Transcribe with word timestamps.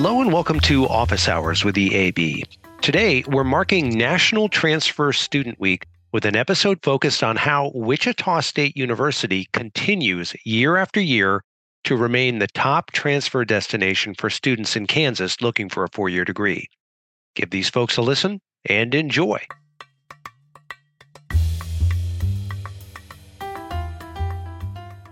Hello 0.00 0.20
and 0.20 0.32
welcome 0.32 0.60
to 0.60 0.86
Office 0.86 1.26
Hours 1.26 1.64
with 1.64 1.74
EAB. 1.74 2.44
Today, 2.82 3.24
we're 3.26 3.42
marking 3.42 3.88
National 3.88 4.48
Transfer 4.48 5.12
Student 5.12 5.58
Week 5.58 5.86
with 6.12 6.24
an 6.24 6.36
episode 6.36 6.78
focused 6.84 7.24
on 7.24 7.34
how 7.34 7.72
Wichita 7.74 8.38
State 8.42 8.76
University 8.76 9.48
continues 9.52 10.36
year 10.44 10.76
after 10.76 11.00
year 11.00 11.42
to 11.82 11.96
remain 11.96 12.38
the 12.38 12.46
top 12.46 12.92
transfer 12.92 13.44
destination 13.44 14.14
for 14.14 14.30
students 14.30 14.76
in 14.76 14.86
Kansas 14.86 15.40
looking 15.40 15.68
for 15.68 15.82
a 15.82 15.88
four 15.88 16.08
year 16.08 16.24
degree. 16.24 16.68
Give 17.34 17.50
these 17.50 17.68
folks 17.68 17.96
a 17.96 18.02
listen 18.02 18.40
and 18.66 18.94
enjoy. 18.94 19.40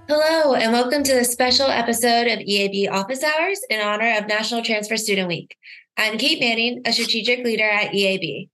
Hello, 0.08 0.54
and 0.54 0.72
welcome 0.72 1.02
to 1.02 1.14
the 1.14 1.24
special 1.24 1.66
episode 1.66 2.28
of 2.28 2.38
EAB 2.38 2.88
Office 2.88 3.24
Hours 3.24 3.60
in 3.68 3.80
honor 3.80 4.16
of 4.16 4.28
National 4.28 4.62
Transfer 4.62 4.96
Student 4.96 5.26
Week. 5.26 5.56
I'm 5.96 6.16
Kate 6.16 6.38
Manning, 6.38 6.82
a 6.86 6.92
strategic 6.92 7.44
leader 7.44 7.68
at 7.68 7.90
EAB. 7.90 8.48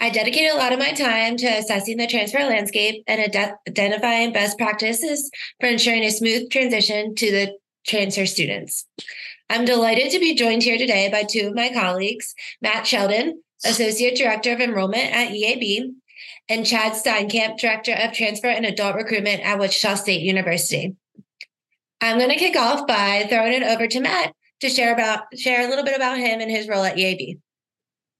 I 0.00 0.10
dedicate 0.10 0.50
a 0.50 0.56
lot 0.56 0.72
of 0.72 0.80
my 0.80 0.90
time 0.90 1.36
to 1.36 1.46
assessing 1.46 1.98
the 1.98 2.08
transfer 2.08 2.40
landscape 2.40 3.04
and 3.06 3.20
ad- 3.20 3.54
identifying 3.68 4.32
best 4.32 4.58
practices 4.58 5.30
for 5.60 5.68
ensuring 5.68 6.02
a 6.02 6.10
smooth 6.10 6.50
transition 6.50 7.14
to 7.14 7.30
the 7.30 7.56
transfer 7.86 8.26
students. 8.26 8.84
I'm 9.48 9.64
delighted 9.64 10.10
to 10.10 10.18
be 10.18 10.34
joined 10.34 10.64
here 10.64 10.76
today 10.76 11.08
by 11.08 11.22
two 11.22 11.46
of 11.46 11.54
my 11.54 11.70
colleagues, 11.72 12.34
Matt 12.60 12.84
Sheldon, 12.84 13.44
Associate 13.64 14.16
Director 14.16 14.52
of 14.52 14.60
Enrollment 14.60 15.14
at 15.14 15.28
EAB, 15.28 15.92
and 16.48 16.66
Chad 16.66 16.92
Steinkamp, 16.92 17.58
Director 17.58 17.92
of 17.92 18.12
Transfer 18.12 18.48
and 18.48 18.66
Adult 18.66 18.96
Recruitment 18.96 19.42
at 19.42 19.58
Wichita 19.58 19.94
State 19.94 20.22
University. 20.22 20.96
I'm 22.00 22.18
going 22.18 22.30
to 22.30 22.36
kick 22.36 22.56
off 22.56 22.86
by 22.86 23.26
throwing 23.28 23.52
it 23.52 23.62
over 23.62 23.86
to 23.86 24.00
Matt 24.00 24.34
to 24.60 24.68
share 24.68 24.92
about 24.92 25.36
share 25.36 25.66
a 25.66 25.68
little 25.68 25.84
bit 25.84 25.96
about 25.96 26.18
him 26.18 26.40
and 26.40 26.50
his 26.50 26.68
role 26.68 26.84
at 26.84 26.96
EAB. 26.96 27.38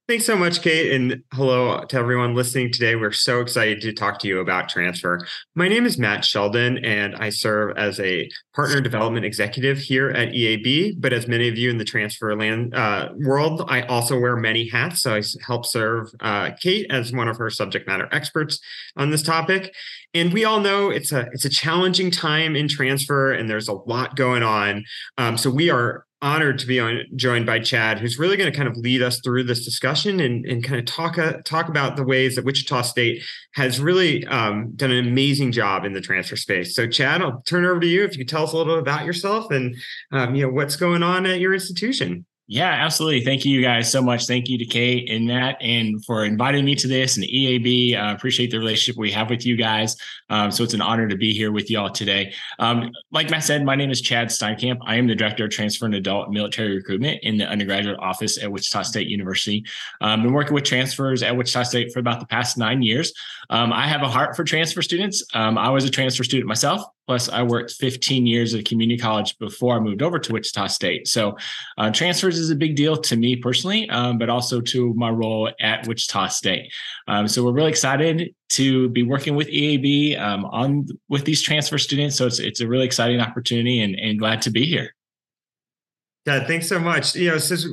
Thanks 0.09 0.25
so 0.25 0.37
much, 0.37 0.63
Kate. 0.63 0.93
And 0.93 1.25
hello 1.35 1.83
to 1.83 1.97
everyone 1.97 2.33
listening 2.33 2.71
today. 2.71 2.95
We're 2.95 3.11
so 3.11 3.41
excited 3.41 3.81
to 3.81 3.93
talk 3.93 4.21
to 4.21 4.29
you 4.29 4.39
about 4.39 4.69
transfer. 4.69 5.27
My 5.57 5.67
name 5.67 5.85
is 5.85 5.99
Matt 5.99 6.25
Sheldon, 6.25 6.79
and 6.85 7.17
I 7.17 7.31
serve 7.31 7.77
as 7.77 7.99
a 7.99 8.31
partner 8.55 8.81
development 8.81 9.27
executive 9.27 9.79
here 9.79 10.11
at 10.11 10.29
EAB. 10.29 11.01
But 11.01 11.13
as 11.13 11.27
many 11.27 11.49
of 11.49 11.59
you 11.59 11.71
in 11.71 11.79
the 11.79 11.85
transfer 11.85 12.37
land 12.37 12.73
uh, 12.73 13.09
world, 13.17 13.65
I 13.67 13.83
also 13.83 14.17
wear 14.17 14.37
many 14.37 14.69
hats. 14.69 15.03
So 15.03 15.13
I 15.13 15.23
help 15.45 15.67
serve 15.67 16.13
uh, 16.21 16.53
Kate 16.61 16.87
as 16.89 17.13
one 17.13 17.27
of 17.27 17.37
her 17.39 17.51
subject 17.51 17.89
matter 17.89 18.09
experts 18.13 18.61
on 18.97 19.11
this 19.11 19.25
topic. 19.25 19.75
And 20.15 20.33
we 20.33 20.45
all 20.45 20.61
know 20.61 20.89
it's 20.89 21.11
a 21.11 21.27
it's 21.33 21.45
a 21.45 21.51
challenging 21.51 22.13
time 22.13 22.55
in 22.55 22.69
transfer, 22.69 23.33
and 23.33 23.51
there's 23.51 23.67
a 23.67 23.73
lot 23.73 24.15
going 24.15 24.45
on. 24.45 24.85
Um, 25.19 25.37
so 25.37 25.51
we 25.51 25.69
are 25.69 26.06
honored 26.23 26.59
to 26.59 26.67
be 26.67 26.81
on, 26.81 27.03
joined 27.15 27.47
by 27.47 27.59
Chad, 27.59 27.99
who's 27.99 28.19
really 28.19 28.37
going 28.37 28.51
to 28.51 28.57
kind 28.57 28.69
of 28.69 28.77
lead 28.77 29.03
us 29.03 29.21
through 29.21 29.45
this 29.45 29.65
discussion 29.65 30.21
and, 30.21 30.47
and 30.47 30.65
kind 30.65 30.79
of 30.79 30.87
talk 30.87 31.19
uh, 31.19 31.35
talk 31.45 31.69
about 31.69 31.97
the 31.97 32.05
ways 32.05 32.37
that 32.37 32.45
Wichita 32.45 32.83
State 32.83 33.23
has 33.55 33.81
really 33.81 34.27
um, 34.27 34.73
done 34.77 34.91
an 34.91 35.07
amazing 35.07 35.53
job 35.53 35.85
in 35.85 35.93
the 35.93 36.01
transfer 36.01 36.37
space. 36.37 36.75
So, 36.75 36.87
Chad, 36.87 37.23
I'll 37.23 37.43
turn 37.43 37.65
it 37.65 37.69
over 37.69 37.81
to 37.81 37.87
you 37.87 38.05
if 38.05 38.13
you 38.13 38.19
could 38.19 38.29
tell 38.29 38.45
us 38.45 38.53
a 38.53 38.57
little 38.57 38.75
bit 38.75 38.83
about 38.83 39.05
yourself 39.05 39.51
and 39.51 39.77
um, 40.13 40.35
you 40.35 40.47
know 40.47 40.53
what's 40.53 40.77
going 40.77 41.03
on 41.03 41.27
at 41.27 41.41
your 41.41 41.53
institution. 41.53 42.25
Yeah, 42.49 42.69
absolutely. 42.69 43.25
Thank 43.25 43.45
you 43.45 43.61
guys 43.61 43.91
so 43.91 44.01
much. 44.01 44.27
Thank 44.29 44.49
you 44.49 44.57
to 44.59 44.65
Kate 44.65 45.11
and 45.11 45.27
Matt 45.27 45.57
and 45.61 46.05
for 46.05 46.25
inviting 46.25 46.65
me 46.65 46.77
to 46.77 46.87
this 46.87 47.17
and 47.17 47.27
EAB. 47.27 47.97
I 47.97 48.11
uh, 48.11 48.15
appreciate 48.15 48.53
the 48.53 48.59
relationship 48.61 48.97
we 48.97 49.11
have 49.11 49.31
with 49.31 49.45
you 49.45 49.57
guys. 49.57 49.97
Um, 50.31 50.53
so 50.53 50.63
it's 50.63 50.73
an 50.73 50.81
honor 50.81 51.09
to 51.09 51.17
be 51.17 51.33
here 51.33 51.51
with 51.51 51.73
y'all 51.73 51.91
today. 51.91 52.33
Um, 52.61 52.93
like 53.11 53.31
Matt 53.31 53.43
said, 53.43 53.65
my 53.65 53.75
name 53.75 53.91
is 53.91 54.01
Chad 54.01 54.29
Steinkamp. 54.29 54.79
I 54.87 54.95
am 54.95 55.09
the 55.09 55.17
Director 55.17 55.47
of 55.47 55.51
Transfer 55.51 55.87
and 55.87 55.95
Adult 55.97 56.31
Military 56.31 56.77
Recruitment 56.77 57.19
in 57.25 57.37
the 57.37 57.47
undergraduate 57.47 57.99
office 57.99 58.41
at 58.41 58.53
Wichita 58.53 58.83
State 58.83 59.09
University. 59.09 59.65
I've 60.01 60.15
um, 60.15 60.23
been 60.23 60.33
working 60.33 60.55
with 60.55 60.63
transfers 60.63 61.25
at 61.25 61.37
Wichita 61.37 61.65
State 61.65 61.93
for 61.93 61.99
about 61.99 62.21
the 62.21 62.27
past 62.27 62.57
nine 62.57 62.81
years. 62.81 63.13
Um, 63.51 63.73
I 63.73 63.89
have 63.89 64.03
a 64.03 64.09
heart 64.09 64.37
for 64.37 64.45
transfer 64.45 64.83
students. 64.83 65.25
Um, 65.35 65.59
I 65.59 65.71
was 65.71 65.85
a 65.85 65.91
transfer 65.91 66.23
student 66.23 66.47
myself. 66.47 66.85
Plus, 67.07 67.29
I 67.29 67.43
worked 67.43 67.73
15 67.73 68.27
years 68.27 68.55
at 68.55 68.65
community 68.65 68.99
college 69.01 69.39
before 69.39 69.77
I 69.77 69.81
moved 69.81 70.03
over 70.03 70.19
to 70.19 70.33
Wichita 70.33 70.67
State. 70.67 71.07
So, 71.07 71.37
uh, 71.79 71.91
transfers 71.91 72.39
is 72.39 72.51
a 72.51 72.57
big 72.57 72.77
deal 72.77 72.97
to 72.97 73.17
me 73.17 73.37
personally, 73.37 73.89
um, 73.91 74.19
but 74.19 74.29
also 74.29 74.61
to 74.61 74.93
my 74.95 75.11
role 75.11 75.51
at 75.61 75.87
Wichita 75.87 76.29
State. 76.29 76.73
Um, 77.07 77.29
so, 77.29 77.45
we're 77.45 77.53
really 77.53 77.71
excited 77.71 78.35
to 78.51 78.89
be 78.91 79.03
working 79.03 79.37
with 79.37 79.49
EAB 79.49 80.21
um, 80.21 80.45
on 80.47 80.87
with 81.09 81.25
these 81.25 81.43
transfer 81.43 81.79
students. 81.79 82.17
So, 82.17 82.27
it's 82.27 82.39
it's 82.41 82.61
a 82.61 82.67
really 82.67 82.87
exciting 82.87 83.21
opportunity, 83.21 83.81
and, 83.81 83.95
and 83.95 84.19
glad 84.19 84.43
to 84.43 84.51
be 84.51 84.65
here. 84.65 84.95
Yeah, 86.27 86.45
thanks 86.45 86.69
so 86.69 86.81
much. 86.81 87.15
You 87.15 87.31
know, 87.31 87.39
since 87.39 87.67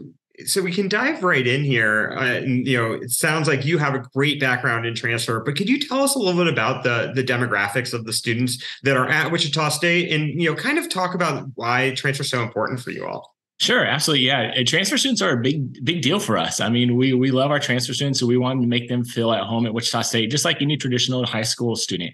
so 0.46 0.62
we 0.62 0.72
can 0.72 0.88
dive 0.88 1.24
right 1.24 1.46
in 1.46 1.64
here. 1.64 2.14
Uh, 2.18 2.38
and, 2.38 2.68
you 2.68 2.78
know, 2.78 2.94
it 2.94 3.12
sounds 3.12 3.48
like 3.48 3.66
you 3.66 3.78
have 3.78 3.96
a 3.96 4.00
great 4.14 4.40
background 4.40 4.86
in 4.86 4.96
transfer, 4.96 5.40
but 5.40 5.56
could 5.56 5.70
you 5.70 5.80
tell 5.80 6.02
us 6.02 6.16
a 6.16 6.20
little 6.20 6.44
bit 6.44 6.52
about 6.52 6.84
the 6.84 7.12
the 7.16 7.24
demographics 7.24 7.94
of 7.94 8.06
the 8.06 8.14
students 8.14 8.64
that 8.84 8.98
are 8.98 9.08
at 9.08 9.32
Wichita 9.32 9.70
State, 9.70 10.12
and 10.12 10.30
you 10.42 10.50
know, 10.50 10.56
kind 10.56 10.78
of 10.78 10.90
talk 10.90 11.16
about 11.16 11.48
why 11.56 11.94
transfer 11.96 12.24
is 12.24 12.30
so 12.30 12.42
important 12.42 12.80
for 12.80 12.92
you 12.92 13.06
all? 13.06 13.34
Sure, 13.60 13.86
absolutely. 13.86 14.26
Yeah, 14.26 14.62
transfer 14.64 14.98
students 14.98 15.22
are 15.22 15.32
a 15.32 15.42
big, 15.42 15.86
big 15.86 16.02
deal 16.02 16.20
for 16.20 16.38
us. 16.38 16.60
I 16.60 16.70
mean, 16.70 16.98
we 16.98 17.14
we 17.14 17.32
love 17.32 17.52
our 17.52 17.60
transfer 17.60 17.94
students, 17.94 18.20
so 18.20 18.26
we 18.26 18.38
want 18.38 18.62
to 18.62 18.68
make 18.68 18.90
them 18.90 19.06
feel 19.06 19.32
at 19.32 19.44
home 19.44 19.66
at 19.66 19.74
Wichita 19.74 20.02
State, 20.02 20.32
just 20.32 20.44
like 20.44 20.62
any 20.62 20.76
traditional 20.76 21.26
high 21.26 21.44
school 21.44 21.76
student. 21.76 22.14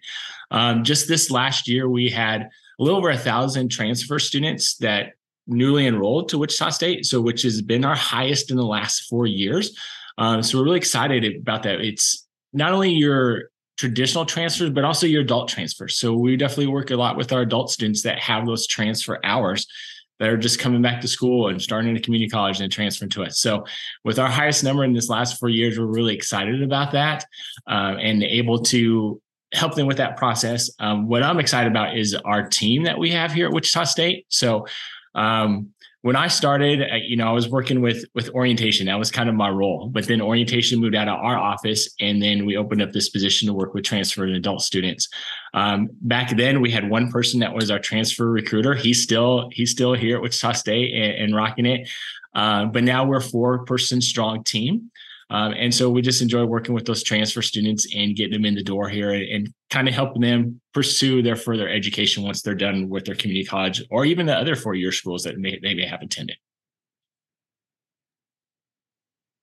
Um, 0.52 0.84
just 0.84 1.08
this 1.08 1.32
last 1.32 1.68
year, 1.68 1.90
we 1.90 2.10
had 2.10 2.42
a 2.80 2.84
little 2.84 3.00
over 3.00 3.10
a 3.10 3.18
thousand 3.18 3.70
transfer 3.70 4.20
students 4.20 4.76
that 4.78 5.14
newly 5.50 5.88
enrolled 5.88 6.30
to 6.30 6.38
Wichita 6.38 6.70
State, 6.70 7.06
so 7.06 7.20
which 7.20 7.42
has 7.42 7.62
been 7.62 7.84
our 7.84 7.96
highest 7.96 8.52
in 8.52 8.58
the 8.58 8.66
last 8.66 9.02
four 9.10 9.26
years. 9.26 9.78
Um, 10.18 10.44
so 10.44 10.58
we're 10.58 10.66
really 10.66 10.78
excited 10.78 11.26
about 11.38 11.64
that. 11.64 11.82
It's 11.82 12.28
not 12.54 12.72
only 12.72 12.92
your 12.92 13.50
traditional 13.78 14.26
transfers, 14.26 14.70
but 14.70 14.84
also 14.84 15.08
your 15.08 15.22
adult 15.22 15.48
transfers. 15.48 15.98
So 15.98 16.14
we 16.14 16.36
definitely 16.36 16.68
work 16.68 16.92
a 16.92 16.96
lot 16.96 17.16
with 17.16 17.32
our 17.32 17.42
adult 17.42 17.72
students 17.72 18.02
that 18.04 18.20
have 18.20 18.46
those 18.46 18.68
transfer 18.68 19.20
hours 19.24 19.66
that 20.20 20.28
are 20.28 20.38
just 20.38 20.60
coming 20.60 20.82
back 20.82 21.00
to 21.02 21.08
school 21.08 21.48
and 21.48 21.62
starting 21.62 21.96
a 21.96 22.00
community 22.00 22.30
college 22.30 22.60
and 22.60 22.72
transferring 22.72 23.10
to 23.12 23.24
us. 23.24 23.40
So 23.40 23.66
with 24.04 24.20
our 24.20 24.28
highest 24.28 24.66
number 24.66 24.84
in 24.84 24.94
this 24.94 25.10
last 25.10 25.40
four 25.40 25.48
years, 25.48 25.80
we're 25.80 25.86
really 25.86 26.14
excited 26.14 26.62
about 26.62 26.92
that 26.92 27.26
um, 27.68 27.98
and 28.00 28.22
able 28.22 28.60
to 28.64 29.22
help 29.54 29.76
them 29.76 29.88
with 29.88 29.98
that 29.98 30.18
process. 30.18 30.70
Um, 30.80 31.08
what 31.08 31.24
I'm 31.24 31.40
excited 31.40 31.72
about 31.72 31.98
is 31.98 32.14
our 32.14 32.48
team 32.48 32.84
that 32.84 33.00
we 33.00 33.12
have 33.12 33.32
here 33.32 33.48
at 33.48 33.54
Wichita 33.54 33.86
State. 33.86 34.26
So 34.28 34.68
um, 35.16 35.70
when 36.02 36.16
I 36.16 36.30
started, 36.30 36.82
you 37.08 37.18
know, 37.18 37.28
I 37.28 37.34
was 37.34 37.50
working 37.50 37.82
with 37.82 38.06
with 38.16 38.30
orientation. 38.30 38.86
That 38.86 38.98
was 38.98 39.12
kind 39.12 39.28
of 39.28 39.36
my 39.36 39.50
role. 39.50 39.90
But 39.90 40.08
then 40.08 40.22
orientation 40.22 40.80
moved 40.80 40.96
out 40.96 41.10
of 41.10 41.16
our 41.16 41.38
office, 41.38 41.90
and 42.00 42.22
then 42.22 42.46
we 42.46 42.56
opened 42.56 42.82
up 42.82 42.94
this 42.94 43.10
position 43.10 43.48
to 43.48 43.54
work 43.54 43.74
with 43.74 43.84
transfer 43.84 44.24
and 44.24 44.36
adult 44.36 44.62
students. 44.62 45.10
Um, 45.54 45.90
back 46.02 46.38
then, 46.38 46.62
we 46.62 46.72
had 46.72 46.90
one 46.90 47.12
person 47.12 47.42
that 47.42 47.54
was 47.54 47.70
our 47.70 47.80
transfer 47.80 48.30
recruiter. 48.30 48.76
He's 48.76 49.04
still 49.04 49.50
he's 49.52 49.72
still 49.72 49.94
here 49.94 50.16
at 50.16 50.22
Wichita 50.22 50.54
State 50.54 50.94
and, 50.94 51.24
and 51.24 51.36
rocking 51.36 51.66
it. 51.66 51.90
Uh, 52.34 52.66
but 52.66 52.84
now 52.84 53.06
we're 53.06 53.22
four 53.22 53.66
person 53.66 54.00
strong 54.00 54.44
team. 54.44 54.92
Um, 55.32 55.54
and 55.56 55.74
so 55.74 55.90
we 55.90 56.02
just 56.02 56.22
enjoy 56.22 56.46
working 56.46 56.74
with 56.74 56.86
those 56.86 57.04
transfer 57.04 57.42
students 57.42 57.88
and 57.96 58.16
getting 58.16 58.34
them 58.34 58.46
in 58.46 58.56
the 58.56 58.64
door 58.64 58.90
here 58.90 59.12
and, 59.12 59.24
and 59.24 59.54
kind 59.70 59.88
of 59.88 59.94
helping 59.94 60.22
them 60.22 60.60
pursue 60.74 61.22
their 61.22 61.36
further 61.36 61.70
education 61.70 62.24
once 62.24 62.42
they're 62.42 62.56
done 62.56 62.90
with 62.90 63.06
their 63.06 63.16
community 63.16 63.46
college 63.46 63.84
or 63.92 64.06
even 64.06 64.26
the 64.26 64.36
other 64.36 64.56
four 64.56 64.74
year 64.74 64.92
schools 64.92 65.24
that 65.24 65.38
may, 65.38 65.60
they 65.62 65.76
may 65.76 65.86
have 65.86 66.02
attended. 66.02 66.38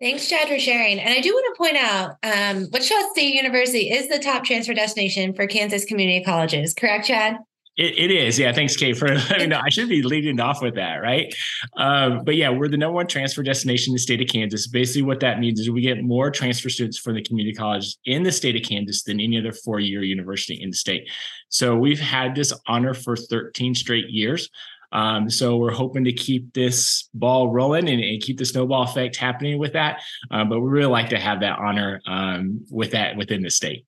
Thanks, 0.01 0.29
Chad, 0.29 0.49
for 0.49 0.59
sharing. 0.59 1.01
And 1.01 1.15
I 1.15 1.21
do 1.21 1.33
want 1.33 1.55
to 1.55 1.59
point 1.59 1.77
out 1.77 2.17
um, 2.23 2.69
Wichita 2.71 3.09
State 3.13 3.35
University 3.35 3.91
is 3.91 4.09
the 4.09 4.19
top 4.19 4.45
transfer 4.45 4.75
destination 4.75 5.33
for 5.33 5.47
Kansas 5.47 5.87
community 5.87 6.23
colleges, 6.23 6.75
correct, 6.75 7.07
Chad? 7.07 7.37
It, 7.77 7.99
it 7.99 8.11
is. 8.11 8.39
Yeah. 8.39 8.53
Thanks, 8.53 8.77
Kate, 8.77 8.97
for 8.97 9.09
letting 9.15 9.39
me 9.39 9.47
know. 9.47 9.61
I 9.63 9.69
should 9.69 9.89
be 9.89 10.03
leading 10.03 10.41
off 10.41 10.63
with 10.63 10.77
that, 10.77 10.97
right? 10.97 11.35
Um, 11.77 12.25
but 12.25 12.37
yeah, 12.37 12.49
we're 12.49 12.69
the 12.69 12.77
number 12.77 12.95
one 12.95 13.07
transfer 13.07 13.43
destination 13.43 13.93
in 13.93 13.95
the 13.95 14.01
state 14.01 14.23
of 14.23 14.29
Kansas. 14.29 14.67
Basically, 14.67 15.03
what 15.03 15.21
that 15.21 15.41
means 15.41 15.61
is 15.61 15.71
we 15.71 15.83
get 15.83 16.03
more 16.03 16.31
transfer 16.31 16.71
students 16.71 16.99
from 16.99 17.15
the 17.15 17.23
community 17.23 17.55
college 17.55 17.97
in 18.07 18.23
the 18.23 18.33
state 18.33 18.57
of 18.57 18.63
Kansas 18.63 19.03
than 19.03 19.21
any 19.21 19.39
other 19.39 19.53
four 19.53 19.79
year 19.79 20.03
university 20.03 20.63
in 20.63 20.71
the 20.71 20.77
state. 20.77 21.09
So 21.49 21.77
we've 21.77 22.01
had 22.01 22.35
this 22.35 22.53
honor 22.67 22.95
for 22.95 23.17
13 23.17 23.75
straight 23.75 24.09
years. 24.09 24.49
Um, 24.93 25.29
so 25.29 25.57
we're 25.59 25.73
hoping 25.73 26.05
to 26.05 26.13
keep 26.13 26.55
this 26.55 27.11
ball 27.13 27.51
rolling 27.51 27.89
and, 27.89 28.03
and 28.03 28.23
keep 28.23 28.39
the 28.39 28.45
snowball 28.45 28.85
effect 28.85 29.17
happening 29.17 29.59
with 29.59 29.75
that. 29.75 30.01
Um, 30.31 30.49
but 30.49 30.61
we 30.61 30.69
really 30.71 30.91
like 30.91 31.11
to 31.11 31.19
have 31.19 31.41
that 31.41 31.59
honor 31.59 32.01
um, 32.07 32.65
with 32.71 32.93
that 32.93 33.17
within 33.17 33.43
the 33.43 33.51
state. 33.51 33.85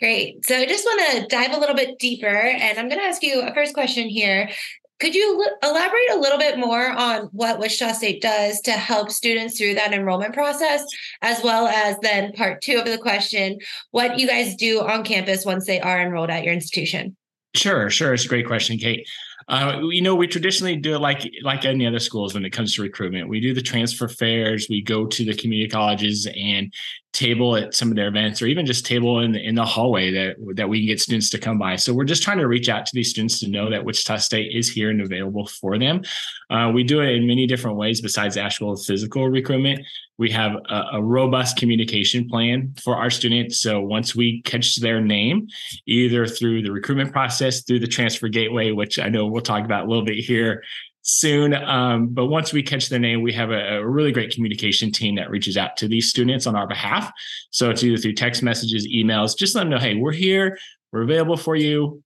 Great. 0.00 0.46
So 0.46 0.56
I 0.56 0.66
just 0.66 0.84
want 0.84 1.12
to 1.12 1.26
dive 1.26 1.52
a 1.52 1.60
little 1.60 1.76
bit 1.76 1.98
deeper, 1.98 2.26
and 2.26 2.78
I'm 2.78 2.88
going 2.88 2.98
to 2.98 3.04
ask 3.04 3.22
you 3.22 3.42
a 3.42 3.52
first 3.52 3.74
question 3.74 4.08
here. 4.08 4.50
Could 4.98 5.14
you 5.14 5.46
elaborate 5.62 6.10
a 6.12 6.18
little 6.18 6.38
bit 6.38 6.58
more 6.58 6.90
on 6.90 7.28
what 7.32 7.58
Wichita 7.58 7.92
State 7.92 8.20
does 8.20 8.60
to 8.62 8.72
help 8.72 9.10
students 9.10 9.56
through 9.56 9.74
that 9.74 9.92
enrollment 9.92 10.34
process, 10.34 10.84
as 11.22 11.42
well 11.42 11.66
as 11.68 11.98
then 12.02 12.32
part 12.32 12.62
two 12.62 12.78
of 12.78 12.86
the 12.86 12.98
question, 12.98 13.58
what 13.92 14.18
you 14.18 14.26
guys 14.26 14.56
do 14.56 14.80
on 14.80 15.04
campus 15.04 15.44
once 15.44 15.66
they 15.66 15.80
are 15.80 16.00
enrolled 16.00 16.30
at 16.30 16.44
your 16.44 16.52
institution? 16.52 17.16
Sure, 17.54 17.90
sure. 17.90 18.14
It's 18.14 18.24
a 18.24 18.28
great 18.28 18.46
question, 18.46 18.78
Kate. 18.78 19.06
Uh, 19.48 19.80
you 19.90 20.00
know, 20.00 20.14
we 20.14 20.28
traditionally 20.28 20.76
do 20.76 20.94
it 20.94 21.00
like 21.00 21.28
like 21.42 21.64
any 21.64 21.86
other 21.86 21.98
schools 21.98 22.34
when 22.34 22.44
it 22.44 22.50
comes 22.50 22.74
to 22.74 22.82
recruitment. 22.82 23.28
We 23.28 23.40
do 23.40 23.52
the 23.52 23.62
transfer 23.62 24.06
fairs. 24.06 24.68
We 24.70 24.80
go 24.80 25.06
to 25.06 25.24
the 25.24 25.34
community 25.34 25.68
colleges 25.68 26.28
and 26.36 26.72
table 27.12 27.56
at 27.56 27.74
some 27.74 27.90
of 27.90 27.96
their 27.96 28.08
events, 28.08 28.40
or 28.40 28.46
even 28.46 28.64
just 28.64 28.86
table 28.86 29.20
in 29.20 29.32
the, 29.32 29.44
in 29.44 29.54
the 29.54 29.64
hallway 29.64 30.12
that 30.12 30.36
that 30.54 30.68
we 30.68 30.80
can 30.80 30.86
get 30.86 31.00
students 31.00 31.30
to 31.30 31.38
come 31.38 31.58
by. 31.58 31.76
So 31.76 31.92
we're 31.92 32.04
just 32.04 32.22
trying 32.22 32.38
to 32.38 32.46
reach 32.46 32.68
out 32.68 32.86
to 32.86 32.92
these 32.94 33.10
students 33.10 33.40
to 33.40 33.48
know 33.48 33.70
that 33.70 33.84
Wichita 33.84 34.18
State 34.18 34.52
is 34.54 34.70
here 34.70 34.90
and 34.90 35.00
available 35.00 35.46
for 35.46 35.78
them. 35.78 36.02
Uh, 36.50 36.70
we 36.72 36.84
do 36.84 37.00
it 37.00 37.10
in 37.10 37.26
many 37.26 37.46
different 37.46 37.76
ways 37.76 38.00
besides 38.00 38.36
actual 38.36 38.76
physical 38.76 39.28
recruitment. 39.28 39.80
We 40.18 40.30
have 40.32 40.52
a, 40.68 40.84
a, 40.94 41.02
robust 41.02 41.56
communication 41.56 42.28
plan 42.28 42.74
for 42.82 42.94
our 42.94 43.08
students. 43.08 43.60
So 43.60 43.80
once 43.80 44.14
we 44.14 44.42
catch 44.42 44.76
their 44.76 45.00
name, 45.00 45.48
either 45.86 46.26
through 46.26 46.62
the 46.62 46.70
recruitment 46.70 47.12
process, 47.12 47.62
through 47.62 47.78
the 47.78 47.86
transfer 47.86 48.28
gateway, 48.28 48.72
which 48.72 48.98
I 48.98 49.08
know 49.08 49.26
we'll 49.26 49.40
talk 49.40 49.64
about 49.64 49.86
a 49.86 49.88
little 49.88 50.04
bit 50.04 50.18
here 50.18 50.62
soon. 51.02 51.54
Um, 51.54 52.08
but 52.08 52.26
once 52.26 52.52
we 52.52 52.62
catch 52.62 52.88
their 52.88 52.98
name, 52.98 53.22
we 53.22 53.32
have 53.32 53.50
a, 53.50 53.78
a, 53.78 53.86
really 53.86 54.12
great 54.12 54.34
communication 54.34 54.92
team 54.92 55.14
that 55.16 55.30
reaches 55.30 55.56
out 55.56 55.76
to 55.78 55.88
these 55.88 56.10
students 56.10 56.46
on 56.46 56.54
our 56.54 56.66
behalf. 56.66 57.10
So 57.50 57.70
it's 57.70 57.82
either 57.82 57.96
through 57.96 58.14
text 58.14 58.42
messages, 58.42 58.86
emails, 58.86 59.36
just 59.36 59.54
let 59.54 59.62
them 59.62 59.70
know, 59.70 59.78
hey, 59.78 59.94
we're 59.96 60.12
here, 60.12 60.58
we're 60.92 61.02
available 61.02 61.36
for 61.36 61.56
you 61.56 62.02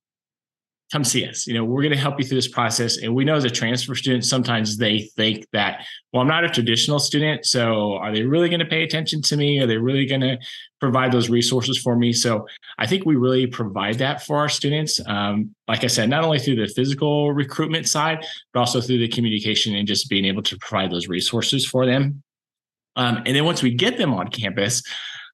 come 0.94 1.02
see 1.02 1.26
us. 1.28 1.44
You 1.44 1.54
know, 1.54 1.64
we're 1.64 1.82
going 1.82 1.90
to 1.90 1.98
help 1.98 2.20
you 2.20 2.24
through 2.24 2.38
this 2.38 2.46
process. 2.46 2.98
And 2.98 3.16
we 3.16 3.24
know 3.24 3.34
as 3.34 3.42
a 3.42 3.50
transfer 3.50 3.96
student, 3.96 4.24
sometimes 4.24 4.76
they 4.76 5.10
think 5.16 5.44
that, 5.52 5.84
well, 6.12 6.22
I'm 6.22 6.28
not 6.28 6.44
a 6.44 6.48
traditional 6.48 7.00
student. 7.00 7.44
So 7.46 7.94
are 7.94 8.14
they 8.14 8.22
really 8.22 8.48
going 8.48 8.60
to 8.60 8.64
pay 8.66 8.84
attention 8.84 9.20
to 9.22 9.36
me? 9.36 9.58
Are 9.58 9.66
they 9.66 9.76
really 9.76 10.06
going 10.06 10.20
to 10.20 10.38
provide 10.80 11.10
those 11.10 11.28
resources 11.28 11.78
for 11.78 11.96
me? 11.96 12.12
So 12.12 12.46
I 12.78 12.86
think 12.86 13.04
we 13.04 13.16
really 13.16 13.48
provide 13.48 13.98
that 13.98 14.24
for 14.24 14.38
our 14.38 14.48
students. 14.48 15.00
Um, 15.04 15.52
like 15.66 15.82
I 15.82 15.88
said, 15.88 16.08
not 16.08 16.22
only 16.22 16.38
through 16.38 16.64
the 16.64 16.72
physical 16.72 17.32
recruitment 17.32 17.88
side, 17.88 18.24
but 18.52 18.60
also 18.60 18.80
through 18.80 18.98
the 18.98 19.08
communication 19.08 19.74
and 19.74 19.88
just 19.88 20.08
being 20.08 20.24
able 20.26 20.44
to 20.44 20.56
provide 20.58 20.92
those 20.92 21.08
resources 21.08 21.66
for 21.66 21.86
them. 21.86 22.22
Um, 22.94 23.16
and 23.26 23.34
then 23.34 23.44
once 23.44 23.64
we 23.64 23.74
get 23.74 23.98
them 23.98 24.14
on 24.14 24.28
campus, 24.28 24.80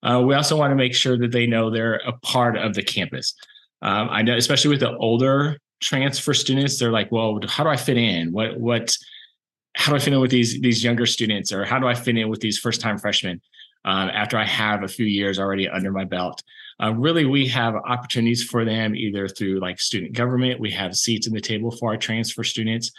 uh, 0.02 0.22
we 0.26 0.34
also 0.34 0.56
want 0.56 0.70
to 0.70 0.76
make 0.76 0.94
sure 0.94 1.18
that 1.18 1.32
they 1.32 1.46
know 1.46 1.68
they're 1.68 1.96
a 2.06 2.12
part 2.12 2.56
of 2.56 2.72
the 2.72 2.82
campus. 2.82 3.34
Um, 3.82 4.08
I 4.10 4.22
know, 4.22 4.36
especially 4.36 4.70
with 4.70 4.80
the 4.80 4.96
older 4.96 5.58
transfer 5.80 6.34
students, 6.34 6.78
they're 6.78 6.92
like, 6.92 7.10
well, 7.10 7.40
how 7.48 7.64
do 7.64 7.70
I 7.70 7.76
fit 7.76 7.96
in? 7.96 8.32
What, 8.32 8.58
what, 8.58 8.96
how 9.74 9.92
do 9.92 9.96
I 9.96 9.98
fit 9.98 10.12
in 10.12 10.20
with 10.20 10.30
these, 10.30 10.60
these 10.60 10.84
younger 10.84 11.06
students? 11.06 11.52
Or 11.52 11.64
how 11.64 11.78
do 11.78 11.86
I 11.86 11.94
fit 11.94 12.16
in 12.16 12.28
with 12.28 12.40
these 12.40 12.58
first 12.58 12.80
time 12.80 12.98
freshmen 12.98 13.40
um, 13.84 14.10
after 14.10 14.36
I 14.36 14.44
have 14.44 14.82
a 14.82 14.88
few 14.88 15.06
years 15.06 15.38
already 15.38 15.68
under 15.68 15.92
my 15.92 16.04
belt? 16.04 16.42
Uh, 16.82 16.92
really, 16.94 17.24
we 17.24 17.46
have 17.46 17.74
opportunities 17.74 18.42
for 18.42 18.64
them 18.64 18.94
either 18.94 19.28
through 19.28 19.60
like 19.60 19.80
student 19.80 20.12
government. 20.12 20.60
We 20.60 20.70
have 20.72 20.96
seats 20.96 21.26
in 21.26 21.34
the 21.34 21.40
table 21.40 21.70
for 21.70 21.90
our 21.90 21.96
transfer 21.96 22.42
students. 22.42 22.90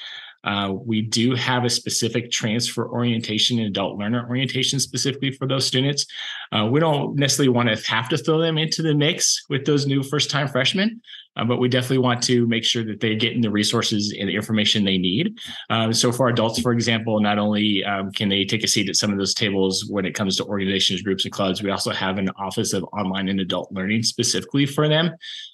Uh, 0.43 0.73
we 0.73 1.01
do 1.01 1.35
have 1.35 1.65
a 1.65 1.69
specific 1.69 2.31
transfer 2.31 2.89
orientation 2.89 3.59
and 3.59 3.67
adult 3.67 3.97
learner 3.97 4.27
orientation 4.27 4.79
specifically 4.79 5.31
for 5.31 5.47
those 5.47 5.65
students. 5.65 6.05
Uh, 6.51 6.65
we 6.65 6.79
don't 6.79 7.15
necessarily 7.15 7.49
want 7.49 7.69
to 7.69 7.91
have 7.91 8.09
to 8.09 8.17
throw 8.17 8.39
them 8.39 8.57
into 8.57 8.81
the 8.81 8.93
mix 8.93 9.43
with 9.49 9.65
those 9.65 9.85
new 9.85 10.01
first 10.01 10.29
time 10.29 10.47
freshmen, 10.47 11.01
uh, 11.37 11.45
but 11.45 11.59
we 11.59 11.69
definitely 11.69 11.99
want 11.99 12.21
to 12.21 12.47
make 12.47 12.63
sure 12.63 12.83
that 12.83 12.99
they're 12.99 13.15
getting 13.15 13.41
the 13.41 13.51
resources 13.51 14.15
and 14.19 14.27
the 14.27 14.35
information 14.35 14.83
they 14.83 14.97
need. 14.97 15.37
Um, 15.69 15.93
so 15.93 16.11
for 16.11 16.27
adults, 16.29 16.59
for 16.59 16.71
example, 16.71 17.19
not 17.19 17.37
only 17.37 17.83
um, 17.83 18.11
can 18.11 18.27
they 18.27 18.43
take 18.43 18.63
a 18.63 18.67
seat 18.67 18.89
at 18.89 18.95
some 18.95 19.11
of 19.11 19.17
those 19.17 19.33
tables 19.33 19.85
when 19.87 20.05
it 20.05 20.15
comes 20.15 20.37
to 20.37 20.45
organizations, 20.45 21.01
groups, 21.03 21.25
and 21.25 21.33
clubs, 21.33 21.61
we 21.61 21.69
also 21.69 21.91
have 21.91 22.17
an 22.17 22.29
office 22.37 22.73
of 22.73 22.83
online 22.93 23.29
and 23.29 23.39
adult 23.39 23.71
learning 23.71 24.03
specifically 24.03 24.65
for 24.65 24.87
them 24.87 25.11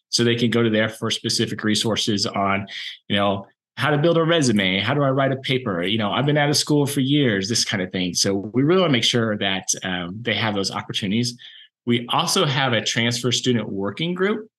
so 0.10 0.24
they 0.24 0.36
can 0.36 0.50
go 0.50 0.64
to 0.64 0.70
there 0.70 0.90
for 0.90 1.12
specific 1.12 1.64
resources 1.64 2.26
on 2.26 2.66
you 3.10 3.16
know 3.16 3.46
how 3.78 3.92
to 3.92 3.98
build 3.98 4.18
a 4.18 4.24
resume 4.24 4.80
how 4.80 4.94
do 4.94 5.04
i 5.04 5.10
write 5.10 5.32
a 5.32 5.38
paper? 5.38 5.84
You 5.84 5.98
know 5.98 6.12
i've 6.12 6.26
been 6.26 6.38
out 6.38 6.50
of 6.50 6.58
school 6.58 6.86
for 6.86 7.00
years 7.00 7.48
this 7.48 7.64
kind 7.64 7.82
of 7.82 7.92
thing. 7.92 8.14
So 8.14 8.34
we 8.54 8.64
really 8.64 8.82
want 8.82 8.90
to 8.90 8.94
make 8.94 9.04
sure 9.04 9.38
that 9.38 9.68
um, 9.84 10.18
they 10.22 10.34
have 10.34 10.56
those 10.56 10.72
opportunities. 10.72 11.38
We 11.86 12.06
also 12.10 12.46
have 12.46 12.74
a 12.74 12.82
transfer 12.82 13.32
student 13.32 13.70
working 13.70 14.14
group 14.14 14.50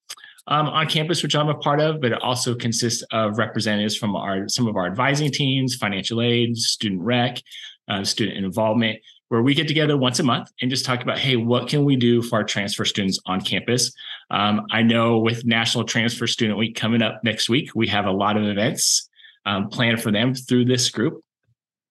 um, 0.47 0.67
on 0.69 0.87
campus 0.89 1.23
which 1.23 1.37
i'm 1.37 1.49
a 1.49 1.55
part 1.55 1.81
of 1.81 2.01
but 2.01 2.13
it 2.13 2.23
also 2.23 2.55
consists 2.55 3.03
of 3.13 3.39
representatives 3.39 3.97
from 3.97 4.17
our 4.17 4.49
some 4.49 4.67
of 4.67 4.77
our 4.77 4.87
advising 4.87 5.31
teams 5.31 5.77
financial 5.77 6.21
aid 6.21 6.57
student 6.57 7.01
rec 7.03 7.41
uh, 7.89 8.03
student 8.05 8.37
involvement 8.37 8.99
where 9.29 9.43
we 9.43 9.55
get 9.55 9.69
together 9.69 9.97
once 9.97 10.19
a 10.19 10.23
month 10.23 10.51
and 10.61 10.71
just 10.71 10.85
talk 10.85 11.03
about 11.03 11.19
hey 11.19 11.37
what 11.37 11.69
can 11.69 11.85
we 11.85 11.97
do 11.97 12.23
for 12.23 12.37
our 12.37 12.45
transfer 12.45 12.85
students 12.85 13.19
on 13.27 13.41
campus 13.41 13.93
um, 14.31 14.67
i 14.71 14.83
know 14.83 15.19
with 15.19 15.45
national 15.45 15.85
transfer 15.85 16.27
student 16.27 16.59
week 16.59 16.75
coming 16.75 17.03
up 17.03 17.21
next 17.25 17.49
week 17.49 17.71
we 17.75 17.87
have 17.87 18.07
a 18.07 18.13
lot 18.13 18.37
of 18.37 18.45
events 18.45 19.09
um, 19.49 19.69
plan 19.69 19.97
for 19.97 20.11
them 20.11 20.35
through 20.35 20.67
this 20.67 20.91
group. 20.91 21.23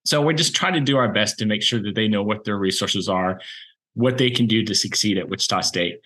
So 0.06 0.22
we're 0.22 0.34
just 0.34 0.56
trying 0.56 0.74
to 0.74 0.80
do 0.80 0.98
our 0.98 1.12
best 1.12 1.40
to 1.40 1.46
make 1.46 1.64
sure 1.64 1.82
that 1.82 1.96
they 1.96 2.08
know 2.08 2.24
what 2.24 2.46
their 2.46 2.58
resources 2.58 3.10
are, 3.10 3.42
what 3.96 4.18
they 4.18 4.30
can 4.30 4.46
do 4.46 4.64
to 4.64 4.76
succeed 4.76 5.18
at 5.18 5.28
Wichita 5.28 5.62
State. 5.62 6.00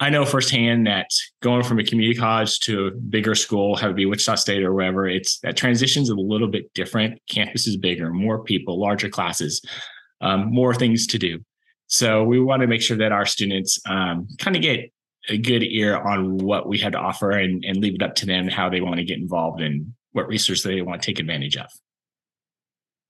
I 0.00 0.10
know 0.10 0.24
firsthand 0.24 0.88
that 0.88 1.06
going 1.40 1.62
from 1.62 1.78
a 1.78 1.84
community 1.84 2.18
college 2.18 2.58
to 2.60 2.88
a 2.88 2.90
bigger 2.90 3.36
school, 3.36 3.76
have 3.76 3.92
it 3.92 3.96
be 3.96 4.06
Wichita 4.06 4.34
State 4.34 4.64
or 4.64 4.74
wherever, 4.74 5.06
it's 5.06 5.38
that 5.40 5.56
transition's 5.56 6.10
a 6.10 6.16
little 6.16 6.48
bit 6.48 6.74
different. 6.74 7.20
Campus 7.28 7.68
is 7.68 7.76
bigger, 7.76 8.10
more 8.10 8.42
people, 8.42 8.80
larger 8.80 9.08
classes, 9.08 9.62
um, 10.22 10.52
more 10.52 10.74
things 10.74 11.06
to 11.08 11.18
do. 11.18 11.40
So 11.86 12.24
we 12.24 12.40
want 12.40 12.62
to 12.62 12.66
make 12.66 12.80
sure 12.80 12.96
that 12.96 13.12
our 13.12 13.26
students 13.26 13.78
um, 13.86 14.26
kind 14.38 14.56
of 14.56 14.62
get 14.62 14.90
a 15.28 15.36
good 15.36 15.62
ear 15.62 15.96
on 15.96 16.38
what 16.38 16.66
we 16.66 16.78
had 16.78 16.92
to 16.92 16.98
offer 16.98 17.30
and, 17.32 17.64
and 17.64 17.76
leave 17.76 17.94
it 17.94 18.02
up 18.02 18.14
to 18.16 18.26
them 18.26 18.48
how 18.48 18.70
they 18.70 18.80
want 18.80 18.96
to 18.96 19.04
get 19.04 19.18
involved 19.18 19.60
and 19.60 19.92
what 20.12 20.26
research 20.26 20.62
they 20.62 20.80
want 20.82 21.02
to 21.02 21.06
take 21.06 21.18
advantage 21.18 21.56
of. 21.56 21.70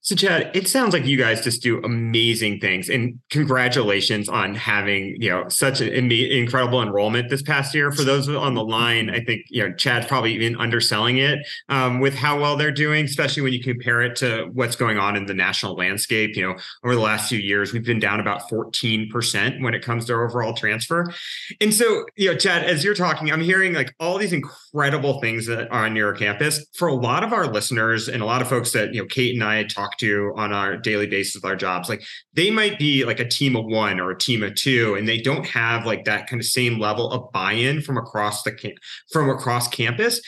So, 0.05 0.15
Chad, 0.15 0.51
it 0.53 0.67
sounds 0.67 0.91
like 0.91 1.05
you 1.05 1.17
guys 1.17 1.41
just 1.41 1.63
do 1.63 1.81
amazing 1.81 2.59
things, 2.59 2.89
and 2.89 3.17
congratulations 3.29 4.27
on 4.27 4.53
having 4.53 5.15
you 5.21 5.29
know 5.29 5.47
such 5.47 5.79
an 5.79 6.11
incredible 6.11 6.81
enrollment 6.81 7.29
this 7.29 7.41
past 7.41 7.73
year. 7.73 7.89
For 7.89 8.03
those 8.03 8.27
on 8.27 8.53
the 8.53 8.65
line, 8.65 9.09
I 9.09 9.21
think 9.23 9.45
you 9.47 9.63
know 9.63 9.73
Chad's 9.75 10.05
probably 10.05 10.33
even 10.33 10.57
underselling 10.57 11.19
it 11.19 11.39
um, 11.69 12.01
with 12.01 12.15
how 12.15 12.37
well 12.37 12.57
they're 12.57 12.69
doing, 12.69 13.05
especially 13.05 13.43
when 13.43 13.53
you 13.53 13.63
compare 13.63 14.01
it 14.01 14.17
to 14.17 14.49
what's 14.51 14.75
going 14.75 14.97
on 14.97 15.15
in 15.15 15.25
the 15.25 15.33
national 15.33 15.75
landscape. 15.75 16.35
You 16.35 16.49
know, 16.49 16.55
over 16.83 16.95
the 16.95 17.01
last 17.01 17.29
few 17.29 17.39
years, 17.39 17.71
we've 17.71 17.85
been 17.85 17.99
down 17.99 18.19
about 18.19 18.49
fourteen 18.49 19.09
percent 19.09 19.63
when 19.63 19.73
it 19.73 19.85
comes 19.85 20.03
to 20.07 20.15
overall 20.15 20.53
transfer. 20.53 21.13
And 21.61 21.73
so, 21.73 22.05
you 22.17 22.29
know, 22.29 22.37
Chad, 22.37 22.65
as 22.65 22.83
you're 22.83 22.93
talking, 22.93 23.31
I'm 23.31 23.39
hearing 23.39 23.71
like 23.71 23.95
all 24.01 24.17
these 24.17 24.33
incredible 24.33 25.21
things 25.21 25.45
that 25.45 25.71
are 25.71 25.85
on 25.85 25.95
your 25.95 26.11
campus. 26.11 26.65
For 26.73 26.89
a 26.89 26.93
lot 26.93 27.23
of 27.23 27.31
our 27.31 27.47
listeners 27.47 28.09
and 28.09 28.21
a 28.21 28.25
lot 28.25 28.41
of 28.41 28.49
folks 28.49 28.73
that 28.73 28.93
you 28.93 29.01
know, 29.01 29.07
Kate 29.07 29.33
and 29.33 29.45
I 29.45 29.63
talk 29.63 29.92
talk 29.93 29.99
to 29.99 30.33
on 30.35 30.53
our 30.53 30.77
daily 30.77 31.07
basis 31.07 31.35
with 31.35 31.45
our 31.45 31.55
jobs 31.55 31.89
like 31.89 32.03
they 32.33 32.49
might 32.49 32.79
be 32.79 33.05
like 33.05 33.19
a 33.19 33.27
team 33.27 33.55
of 33.55 33.65
one 33.65 33.99
or 33.99 34.11
a 34.11 34.17
team 34.17 34.43
of 34.43 34.55
two 34.55 34.95
and 34.95 35.07
they 35.07 35.19
don't 35.19 35.45
have 35.45 35.85
like 35.85 36.05
that 36.05 36.27
kind 36.27 36.41
of 36.41 36.45
same 36.45 36.79
level 36.79 37.11
of 37.11 37.31
buy-in 37.31 37.81
from 37.81 37.97
across 37.97 38.43
the 38.43 38.73
from 39.11 39.29
across 39.29 39.67
campus. 39.67 40.21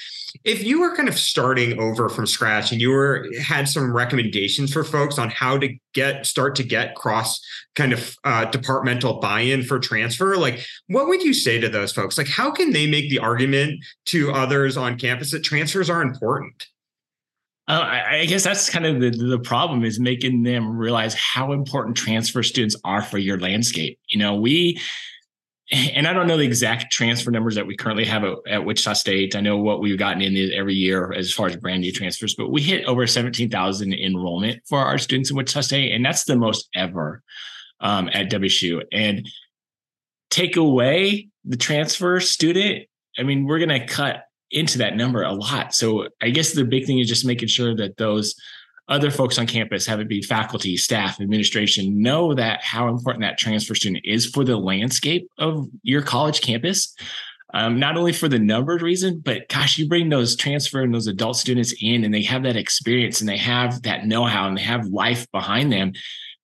If 0.43 0.65
you 0.65 0.81
were 0.81 0.93
kind 0.93 1.07
of 1.07 1.17
starting 1.17 1.79
over 1.79 2.10
from 2.10 2.27
scratch 2.27 2.74
and 2.74 2.81
you 2.81 2.89
were 2.89 3.25
had 3.41 3.69
some 3.69 3.95
recommendations 3.95 4.74
for 4.74 4.84
folks 4.84 5.17
on 5.17 5.29
how 5.29 5.57
to 5.60 5.74
get 5.93 6.25
start 6.25 6.55
to 6.55 6.63
get 6.63 6.95
cross 6.95 7.39
kind 7.75 7.93
of 7.93 8.15
uh, 8.25 8.43
departmental 8.45 9.19
buy-in 9.22 9.63
for 9.63 9.79
transfer 9.79 10.36
like 10.36 10.65
what 10.88 11.07
would 11.07 11.24
you 11.24 11.34
say 11.34 11.60
to 11.60 11.69
those 11.69 11.93
folks? 11.93 12.17
Like 12.17 12.27
how 12.27 12.51
can 12.51 12.72
they 12.72 12.86
make 12.86 13.10
the 13.10 13.19
argument 13.19 13.84
to 14.07 14.31
others 14.31 14.75
on 14.75 14.98
campus 14.98 15.31
that 15.31 15.43
transfers 15.43 15.89
are 15.89 16.01
important 16.01 16.67
uh, 17.67 17.72
I, 17.72 18.17
I, 18.17 18.25
guess 18.25 18.43
that's 18.43 18.69
kind 18.69 18.86
of 18.86 19.01
the, 19.01 19.10
the 19.10 19.39
problem 19.39 19.84
is 19.84 20.00
making 20.00 20.43
them 20.43 20.77
realize 20.77 21.15
how 21.15 21.51
important 21.51 21.98
transfer 21.98 22.43
students 22.43 22.75
are 22.84 23.01
for 23.01 23.17
your 23.17 23.39
landscape. 23.39 24.00
You 24.10 24.19
know, 24.19 24.36
we, 24.36 24.79
and 25.72 26.07
I 26.07 26.13
don't 26.13 26.27
know 26.27 26.38
the 26.38 26.43
exact 26.43 26.93
transfer 26.93 27.31
numbers 27.31 27.55
that 27.55 27.65
we 27.65 27.75
currently 27.75 28.05
have 28.05 28.24
at, 28.24 28.38
at 28.48 28.65
Wichita 28.65 28.93
State. 28.93 29.36
I 29.36 29.41
know 29.41 29.57
what 29.57 29.81
we've 29.81 29.98
gotten 29.98 30.22
in 30.22 30.53
every 30.53 30.75
year 30.75 31.12
as 31.13 31.34
far 31.34 31.48
as 31.48 31.55
brand 31.55 31.81
new 31.81 31.91
transfers, 31.91 32.36
but 32.36 32.51
we 32.51 32.62
hit 32.62 32.86
over 32.86 33.07
17,000 33.07 33.93
enrollment 33.93 34.62
for 34.67 34.79
our 34.79 35.00
students 35.00 35.31
in 35.31 35.36
Wichita 35.36 35.62
State, 35.62 35.91
and 35.91 36.05
that's 36.05 36.25
the 36.25 36.36
most 36.36 36.69
ever 36.75 37.24
um, 37.79 38.10
at 38.13 38.29
WSU. 38.29 38.84
And 38.91 39.27
take 40.29 40.55
away 40.55 41.29
the 41.43 41.57
transfer 41.57 42.19
student, 42.19 42.86
I 43.17 43.24
mean, 43.24 43.45
we're 43.45 43.60
going 43.60 43.69
to 43.69 43.88
cut 43.88 44.25
into 44.52 44.78
that 44.78 44.96
number 44.96 45.24
a 45.24 45.34
lot. 45.34 45.74
So 45.74 46.08
I 46.22 46.30
guess 46.30 46.54
the 46.54 46.66
big 46.66 46.86
thing 46.86 47.00
is 47.00 47.08
just 47.08 47.25
making 47.25 47.48
sure 47.48 47.75
that 47.75 47.98
those 47.98 48.36
other 48.88 49.10
folks 49.10 49.40
on 49.40 49.48
campus, 49.48 49.88
have 49.88 50.00
it 50.00 50.08
be 50.08 50.22
faculty, 50.22 50.78
staff, 50.78 51.20
administration, 51.20 52.02
know 52.02 52.34
that 52.36 52.64
how 52.64 52.88
important 52.88 53.24
that 53.24 53.38
transfer 53.38 53.74
student 53.74 54.06
is 54.06 54.28
for 54.28 54.44
the 54.44 54.58
landscape 54.58 55.28
of 55.40 55.68
your 55.82 56.02
college 56.02 56.42
campus. 56.42 56.96
Um, 57.54 57.80
not 57.80 57.98
only 57.98 58.12
for 58.12 58.28
the 58.28 58.38
number 58.38 58.78
reason, 58.78 59.22
but 59.24 59.48
gosh, 59.48 59.78
you 59.78 59.88
bring 59.88 60.10
those 60.10 60.36
transfer 60.36 60.82
and 60.82 60.94
those 60.94 61.08
adult 61.08 61.38
students 61.38 61.74
in 61.82 62.04
and 62.04 62.14
they 62.14 62.24
have 62.24 62.44
that 62.44 62.58
experience 62.58 63.22
and 63.22 63.30
they 63.30 63.38
have 63.38 63.82
that 63.84 64.06
know-how 64.06 64.48
and 64.48 64.58
they 64.58 64.62
have 64.62 64.88
life 64.88 65.30
behind 65.32 65.72
them. 65.72 65.94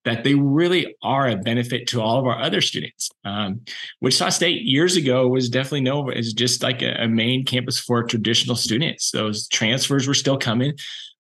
That 0.04 0.24
they 0.24 0.34
really 0.34 0.96
are 1.04 1.30
a 1.30 1.36
benefit 1.36 1.88
to 1.88 2.02
all 2.02 2.20
of 2.20 2.26
our 2.26 2.40
other 2.40 2.62
students. 2.62 3.10
Um, 3.24 3.62
Wichita 4.02 4.30
State 4.30 4.64
years 4.64 4.96
ago 4.96 5.28
was 5.28 5.50
definitely 5.50 5.82
known 5.82 6.12
as 6.14 6.34
just 6.34 6.64
like 6.64 6.82
a, 6.82 7.04
a 7.04 7.08
main 7.08 7.46
campus 7.46 7.80
for 7.80 8.04
traditional 8.04 8.56
students. 8.56 9.12
Those 9.12 9.48
transfers 9.48 10.08
were 10.08 10.14
still 10.14 10.38
coming, 10.38 10.74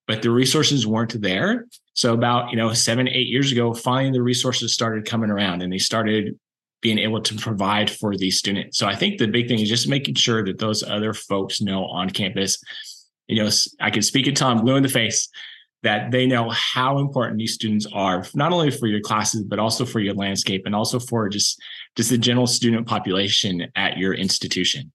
but 0.07 0.21
the 0.21 0.31
resources 0.31 0.87
weren't 0.87 1.21
there. 1.21 1.67
So 1.93 2.13
about 2.13 2.49
you 2.49 2.57
know 2.57 2.73
seven 2.73 3.07
eight 3.07 3.27
years 3.27 3.51
ago, 3.51 3.73
finally 3.73 4.11
the 4.11 4.23
resources 4.23 4.73
started 4.73 5.05
coming 5.05 5.29
around, 5.29 5.61
and 5.61 5.71
they 5.71 5.77
started 5.77 6.39
being 6.81 6.97
able 6.97 7.21
to 7.21 7.35
provide 7.35 7.91
for 7.91 8.17
these 8.17 8.39
students. 8.39 8.79
So 8.79 8.87
I 8.87 8.95
think 8.95 9.19
the 9.19 9.27
big 9.27 9.47
thing 9.47 9.59
is 9.59 9.69
just 9.69 9.87
making 9.87 10.15
sure 10.15 10.43
that 10.45 10.57
those 10.57 10.81
other 10.81 11.13
folks 11.13 11.61
know 11.61 11.85
on 11.85 12.09
campus. 12.09 12.59
You 13.27 13.43
know, 13.43 13.49
I 13.79 13.91
can 13.91 14.01
speak 14.01 14.25
it 14.27 14.35
to 14.37 14.45
them 14.45 14.61
blue 14.61 14.75
in 14.75 14.83
the 14.83 14.89
face 14.89 15.29
that 15.83 16.11
they 16.11 16.25
know 16.25 16.49
how 16.49 16.99
important 16.99 17.39
these 17.39 17.53
students 17.53 17.87
are, 17.93 18.25
not 18.35 18.51
only 18.51 18.71
for 18.71 18.87
your 18.87 19.01
classes, 19.01 19.43
but 19.43 19.59
also 19.59 19.85
for 19.85 19.99
your 19.99 20.13
landscape 20.13 20.63
and 20.65 20.75
also 20.75 20.99
for 20.99 21.27
just, 21.29 21.59
just 21.95 22.09
the 22.09 22.17
general 22.17 22.47
student 22.47 22.87
population 22.87 23.67
at 23.75 23.97
your 23.97 24.13
institution. 24.13 24.91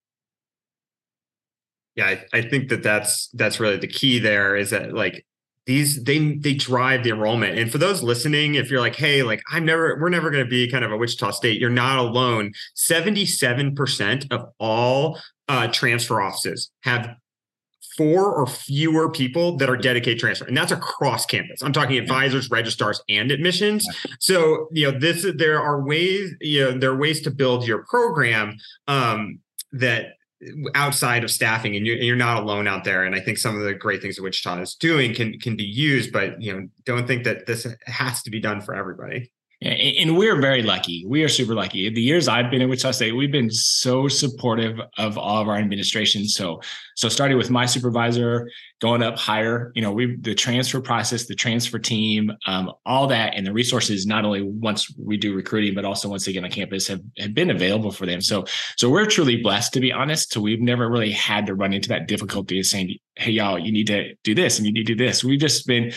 Yeah, 1.97 2.07
I, 2.07 2.25
I 2.39 2.43
think 2.43 2.69
that 2.69 2.83
that's 2.83 3.29
that's 3.29 3.59
really 3.59 3.79
the 3.79 3.89
key 3.89 4.19
there 4.19 4.55
is 4.55 4.71
that 4.71 4.93
like 4.93 5.25
these 5.65 6.03
they 6.05 6.35
they 6.37 6.55
drive 6.55 7.03
the 7.03 7.11
enrollment 7.11 7.59
and 7.59 7.71
for 7.71 7.79
those 7.79 8.03
listening 8.03 8.55
if 8.55 8.71
you're 8.71 8.81
like 8.81 8.95
hey 8.95 9.23
like 9.23 9.43
i'm 9.51 9.65
never 9.65 9.99
we're 10.01 10.09
never 10.09 10.31
going 10.31 10.45
to 10.45 10.49
be 10.49 10.71
kind 10.71 10.85
of 10.85 10.93
a 10.93 10.97
wichita 10.97 11.33
state 11.33 11.61
you're 11.61 11.69
not 11.69 11.99
alone 11.99 12.53
77% 12.77 14.33
of 14.33 14.45
all 14.59 15.19
uh, 15.49 15.67
transfer 15.69 16.21
offices 16.21 16.71
have 16.83 17.17
four 17.97 18.35
or 18.35 18.47
fewer 18.47 19.11
people 19.11 19.57
that 19.57 19.71
are 19.71 19.77
dedicated 19.77 20.19
transfer 20.19 20.47
and 20.47 20.57
that's 20.57 20.73
across 20.73 21.27
campus. 21.27 21.63
I'm 21.63 21.73
talking 21.73 21.99
advisors 21.99 22.51
registrars 22.51 23.01
and 23.09 23.31
admissions. 23.31 23.87
So 24.21 24.69
you 24.73 24.91
know 24.91 24.99
this 24.99 25.27
there 25.37 25.61
are 25.61 25.83
ways 25.83 26.35
you 26.41 26.65
know 26.65 26.79
there 26.79 26.91
are 26.91 26.97
ways 26.97 27.21
to 27.23 27.31
build 27.31 27.67
your 27.67 27.85
program 27.85 28.57
um, 28.89 29.41
that 29.73 30.07
outside 30.75 31.25
of 31.25 31.31
staffing 31.31 31.77
and 31.77 31.87
you're, 31.87 31.97
you're 31.97 32.17
not 32.17 32.43
alone 32.43 32.69
out 32.69 32.85
there. 32.85 33.05
And 33.05 33.15
i 33.15 33.21
think 33.21 33.39
some 33.39 33.57
of 33.57 33.63
the 33.63 33.75
great 33.75 34.03
things 34.03 34.17
that 34.17 34.23
wichita 34.23 34.61
is 34.61 34.75
doing 34.75 35.15
can 35.15 35.39
can 35.39 35.57
be 35.57 35.65
used 35.65 36.13
but 36.13 36.41
you 36.41 36.53
know 36.53 36.69
don't 36.85 37.07
think 37.07 37.25
that 37.25 37.47
this 37.47 37.67
has 37.87 38.23
to 38.23 38.31
be 38.31 38.41
done 38.41 38.61
for 38.61 38.75
everybody 38.75 39.31
and 39.67 40.17
we're 40.17 40.41
very 40.41 40.63
lucky. 40.63 41.05
We 41.07 41.23
are 41.23 41.29
super 41.29 41.55
lucky. 41.55 41.89
The 41.89 42.01
years 42.01 42.29
I've 42.29 42.51
been 42.51 42.63
in 42.63 42.69
Wichita 42.69 42.93
State, 42.93 43.13
we've 43.13 43.33
been 43.33 43.51
so 43.51 44.09
supportive 44.09 44.79
of 44.99 45.19
all 45.19 45.41
of 45.41 45.49
our 45.49 45.57
administration. 45.57 46.29
So, 46.29 46.61
so 46.95 47.09
starting 47.09 47.37
with 47.37 47.51
my 47.51 47.67
supervisor, 47.67 48.51
going 48.81 49.03
up 49.03 49.17
higher, 49.17 49.73
you 49.75 49.83
know, 49.83 49.93
we 49.93 50.17
the 50.17 50.35
transfer 50.35 50.81
process, 50.81 51.27
the 51.27 51.35
transfer 51.35 51.79
team, 51.79 52.31
um, 52.47 52.73
all 52.85 53.07
that, 53.09 53.35
and 53.35 53.47
the 53.47 53.53
resources 53.53 54.07
not 54.07 54.25
only 54.25 54.43
once 54.43 54.95
we 54.99 55.17
do 55.17 55.35
recruiting, 55.35 55.75
but 55.75 55.85
also 55.85 56.09
once 56.09 56.25
they 56.25 56.33
get 56.33 56.45
on 56.45 56.51
campus 56.51 56.87
have, 56.89 57.01
have 57.19 57.35
been 57.35 57.51
available 57.51 57.91
for 57.91 58.07
them. 58.07 58.21
So, 58.21 58.45
so 58.77 58.89
we're 58.89 59.07
truly 59.07 59.43
blessed 59.43 59.73
to 59.75 59.81
be 59.81 59.93
honest. 59.93 60.33
So 60.33 60.41
we've 60.41 60.61
never 60.61 60.89
really 60.89 61.13
had 61.13 61.47
to 61.47 61.55
run 61.55 61.73
into 61.73 61.89
that 61.91 62.09
difficulty 62.09 62.61
of 62.61 62.67
saying, 62.67 62.97
"Hey, 63.17 63.33
y'all, 63.33 63.59
you 63.59 63.73
need 63.73 63.89
to 63.89 64.15
do 64.23 64.35
this 64.35 64.59
and 64.59 64.67
you 64.67 64.73
need 64.73 64.87
to 64.87 64.95
do 64.95 65.05
this." 65.05 65.25
We've 65.25 65.41
just 65.41 65.67
been 65.67 65.93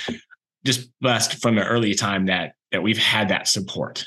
just 0.65 0.89
blessed 0.99 1.41
from 1.41 1.57
an 1.57 1.63
early 1.63 1.93
time 1.93 2.25
that 2.25 2.53
that 2.71 2.83
we've 2.83 2.97
had 2.97 3.29
that 3.29 3.47
support. 3.47 4.05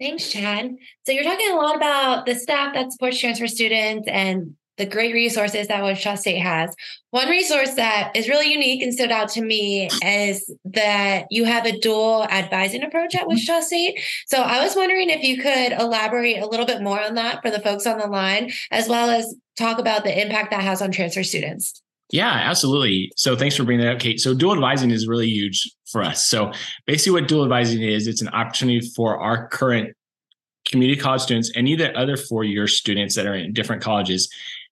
Thanks, 0.00 0.30
Chad. 0.30 0.74
So 1.06 1.12
you're 1.12 1.24
talking 1.24 1.50
a 1.52 1.56
lot 1.56 1.76
about 1.76 2.26
the 2.26 2.34
staff 2.34 2.74
that 2.74 2.92
supports 2.92 3.18
transfer 3.18 3.46
students 3.46 4.08
and 4.08 4.56
the 4.76 4.86
great 4.86 5.14
resources 5.14 5.68
that 5.68 5.84
Wichita 5.84 6.16
State 6.16 6.40
has. 6.40 6.74
One 7.10 7.28
resource 7.28 7.74
that 7.74 8.10
is 8.16 8.28
really 8.28 8.50
unique 8.52 8.82
and 8.82 8.92
stood 8.92 9.12
out 9.12 9.28
to 9.30 9.42
me 9.42 9.88
is 10.04 10.52
that 10.64 11.26
you 11.30 11.44
have 11.44 11.64
a 11.64 11.78
dual 11.78 12.24
advising 12.24 12.82
approach 12.82 13.14
at 13.14 13.28
Wichita 13.28 13.60
State. 13.60 14.00
So 14.26 14.38
I 14.42 14.64
was 14.64 14.74
wondering 14.74 15.10
if 15.10 15.22
you 15.22 15.40
could 15.40 15.72
elaborate 15.72 16.38
a 16.38 16.46
little 16.46 16.66
bit 16.66 16.82
more 16.82 17.00
on 17.00 17.14
that 17.14 17.40
for 17.40 17.52
the 17.52 17.60
folks 17.60 17.86
on 17.86 17.98
the 17.98 18.08
line, 18.08 18.50
as 18.72 18.88
well 18.88 19.10
as 19.10 19.32
talk 19.56 19.78
about 19.78 20.02
the 20.02 20.20
impact 20.20 20.50
that 20.50 20.62
has 20.62 20.82
on 20.82 20.90
transfer 20.90 21.22
students. 21.22 21.80
Yeah, 22.10 22.30
absolutely. 22.30 23.10
So 23.16 23.34
thanks 23.34 23.56
for 23.56 23.64
bringing 23.64 23.84
that 23.84 23.94
up, 23.94 24.00
Kate. 24.00 24.20
So 24.20 24.34
dual 24.34 24.52
advising 24.52 24.90
is 24.90 25.08
really 25.08 25.28
huge 25.28 25.70
for 25.90 26.02
us. 26.02 26.24
So 26.24 26.52
basically 26.86 27.20
what 27.20 27.28
dual 27.28 27.44
advising 27.44 27.82
is, 27.82 28.06
it's 28.06 28.22
an 28.22 28.28
opportunity 28.28 28.80
for 28.94 29.18
our 29.18 29.48
current 29.48 29.96
community 30.66 31.00
college 31.00 31.22
students 31.22 31.50
and 31.56 31.68
either 31.68 31.96
other 31.96 32.16
four-year 32.16 32.66
students 32.66 33.14
that 33.14 33.26
are 33.26 33.34
in 33.34 33.52
different 33.52 33.82
colleges, 33.82 34.28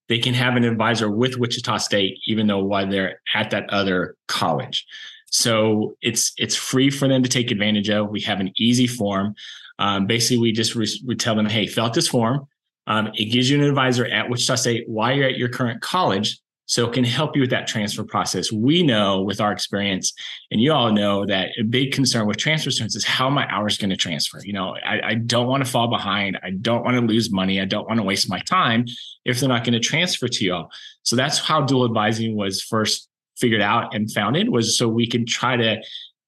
they 0.09 0.19
can 0.19 0.35
have 0.35 0.57
an 0.57 0.65
advisor 0.65 1.11
with 1.11 1.37
Wichita 1.39 1.79
State, 1.79 2.19
even 2.27 2.47
though 2.47 2.63
while 2.63 2.89
they're 2.89 3.21
at 3.35 3.51
that 3.51 3.69
other 3.71 4.17
college. 4.29 4.87
So 5.27 5.97
it's 6.03 6.33
it's 6.37 6.55
free 6.55 6.91
for 6.91 7.09
them 7.09 7.23
to 7.23 7.29
take 7.29 7.51
advantage 7.51 7.89
of. 7.89 8.11
We 8.11 8.21
have 8.23 8.39
an 8.41 8.53
easy 8.57 8.87
form. 8.87 9.35
Um, 9.79 10.07
basically, 10.07 10.39
we 10.39 10.53
just 10.53 10.75
re- 10.75 11.01
we 11.07 11.17
tell 11.17 11.35
them, 11.35 11.47
hey, 11.47 11.67
fill 11.67 11.87
out 11.87 11.95
this 11.95 12.09
form. 12.09 12.47
Um, 12.87 13.11
it 13.15 13.27
gives 13.27 13.49
you 13.49 13.59
an 13.59 13.65
advisor 13.65 14.05
at 14.05 14.29
Wichita 14.29 14.57
State 14.57 14.85
while 14.89 15.17
you're 15.17 15.29
at 15.29 15.39
your 15.39 15.49
current 15.49 15.81
college 15.81 16.39
so 16.73 16.87
it 16.87 16.95
can 16.95 17.05
help 17.05 17.37
you 17.37 17.43
with 17.43 17.51
that 17.51 17.67
transfer 17.67 18.03
process. 18.03 18.51
We 18.51 18.83
know 18.83 19.21
with 19.21 19.43
our 19.43 19.53
experience, 19.53 20.15
and 20.51 20.59
you 20.59 20.73
all 20.73 20.91
know 20.91 21.27
that 21.27 21.51
a 21.61 21.65
big 21.65 21.93
concern 21.93 22.27
with 22.27 22.39
transfer 22.39 22.71
students 22.71 22.97
is 22.97 23.05
how 23.05 23.29
my 23.29 23.47
hours 23.53 23.77
going 23.77 23.91
to 23.91 23.97
transfer. 23.97 24.41
You 24.43 24.55
know, 24.55 24.75
I, 24.83 25.01
I 25.09 25.15
don't 25.17 25.49
want 25.49 25.63
to 25.63 25.71
fall 25.71 25.89
behind. 25.89 26.39
I 26.43 26.53
don't 26.53 26.83
want 26.83 26.97
to 26.97 27.03
lose 27.03 27.31
money. 27.31 27.61
I 27.61 27.67
don't 27.67 27.87
want 27.87 27.99
to 27.99 28.03
waste 28.03 28.31
my 28.31 28.39
time 28.41 28.87
if 29.27 29.39
they're 29.39 29.51
not 29.51 29.65
going 29.65 29.75
to 29.75 29.81
transfer 29.81 30.29
to 30.29 30.45
y'all. 30.47 30.71
So 31.03 31.15
that's 31.15 31.39
how 31.39 31.61
dual 31.61 31.85
advising 31.85 32.39
was 32.39 32.63
first 32.63 33.07
figured 33.37 33.61
out 33.61 33.95
and 33.95 34.11
founded 34.11 34.49
was 34.49 34.79
so 34.79 34.89
we 34.89 35.07
can 35.07 35.27
try 35.27 35.57
to 35.57 35.77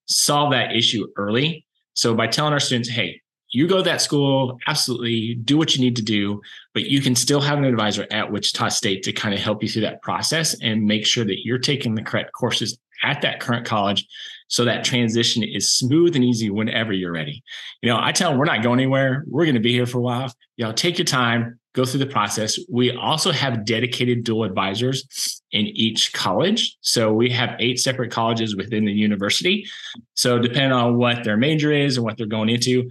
solve 0.08 0.50
that 0.50 0.76
issue 0.76 1.06
early. 1.16 1.64
So 1.94 2.14
by 2.14 2.26
telling 2.26 2.52
our 2.52 2.60
students, 2.60 2.90
hey, 2.90 3.22
you 3.54 3.68
go 3.68 3.76
to 3.76 3.82
that 3.84 4.00
school, 4.00 4.58
absolutely 4.66 5.34
do 5.37 5.56
what 5.56 5.75
you 5.75 5.80
need 5.80 5.94
to 5.96 6.02
do, 6.02 6.42
but 6.73 6.84
you 6.87 7.00
can 7.00 7.14
still 7.14 7.40
have 7.40 7.58
an 7.58 7.64
advisor 7.64 8.06
at 8.11 8.30
Wichita 8.30 8.68
State 8.70 9.04
to 9.04 9.12
kind 9.12 9.32
of 9.32 9.40
help 9.40 9.62
you 9.62 9.68
through 9.68 9.82
that 9.82 10.02
process 10.02 10.56
and 10.61 10.84
make 10.84 11.06
sure 11.06 11.25
that 11.25 11.44
you're 11.44 11.58
taking 11.58 11.94
the 11.94 12.02
correct 12.02 12.32
courses 12.32 12.76
at 13.04 13.23
that 13.23 13.38
current 13.38 13.64
college 13.64 14.06
so 14.49 14.64
that 14.64 14.84
transition 14.84 15.42
is 15.42 15.70
smooth 15.70 16.16
and 16.16 16.25
easy 16.25 16.50
whenever 16.50 16.92
you're 16.92 17.12
ready. 17.12 17.42
You 17.80 17.90
know, 17.90 17.99
I 18.00 18.12
tell 18.12 18.30
them 18.30 18.38
we're 18.38 18.44
not 18.44 18.62
going 18.62 18.80
anywhere. 18.80 19.25
We're 19.28 19.44
going 19.44 19.54
to 19.54 19.61
be 19.61 19.73
here 19.73 19.87
for 19.87 19.99
a 19.99 20.02
while. 20.02 20.32
Know, 20.58 20.73
take 20.73 20.99
your 20.99 21.04
time, 21.04 21.58
go 21.75 21.84
through 21.84 22.00
the 22.00 22.06
process. 22.06 22.58
We 22.70 22.92
also 22.92 23.30
have 23.30 23.64
dedicated 23.64 24.25
dual 24.25 24.44
advisors 24.44 25.42
in 25.52 25.66
each 25.66 26.12
college. 26.12 26.76
So 26.80 27.12
we 27.12 27.30
have 27.30 27.56
eight 27.58 27.78
separate 27.78 28.11
colleges 28.11 28.56
within 28.56 28.84
the 28.84 28.92
university. 28.92 29.66
So 30.14 30.38
depending 30.38 30.73
on 30.73 30.96
what 30.96 31.25
their 31.25 31.37
major 31.37 31.73
is 31.73 31.96
and 31.96 32.04
what 32.04 32.16
they're 32.16 32.26
going 32.26 32.49
into, 32.49 32.90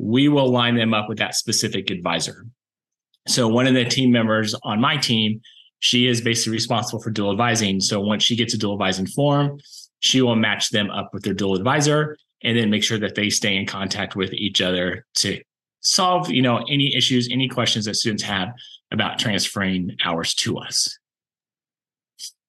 we 0.00 0.28
will 0.28 0.48
line 0.48 0.76
them 0.76 0.94
up 0.94 1.08
with 1.08 1.18
that 1.18 1.34
specific 1.34 1.90
advisor. 1.90 2.46
So 3.28 3.48
one 3.48 3.66
of 3.66 3.74
the 3.74 3.84
team 3.84 4.10
members 4.10 4.54
on 4.62 4.80
my 4.80 4.96
team, 4.96 5.42
she 5.80 6.06
is 6.06 6.22
basically 6.22 6.52
responsible 6.52 7.02
for 7.02 7.10
dual 7.10 7.30
advising. 7.30 7.80
So 7.80 8.00
once 8.00 8.22
she 8.22 8.34
gets 8.34 8.54
a 8.54 8.58
dual 8.58 8.72
advising 8.74 9.06
form, 9.06 9.60
she 9.98 10.22
will 10.22 10.36
match 10.36 10.70
them 10.70 10.90
up 10.90 11.10
with 11.12 11.22
their 11.22 11.34
dual 11.34 11.54
advisor 11.54 12.16
and 12.42 12.56
then 12.56 12.70
make 12.70 12.82
sure 12.82 12.98
that 12.98 13.14
they 13.14 13.28
stay 13.28 13.56
in 13.56 13.66
contact 13.66 14.16
with 14.16 14.32
each 14.32 14.62
other 14.62 15.04
to 15.16 15.40
solve, 15.80 16.30
you 16.30 16.40
know, 16.40 16.64
any 16.70 16.94
issues, 16.96 17.28
any 17.30 17.48
questions 17.48 17.84
that 17.84 17.96
students 17.96 18.22
have 18.22 18.48
about 18.90 19.18
transferring 19.18 19.96
hours 20.02 20.34
to 20.34 20.56
us. 20.56 20.98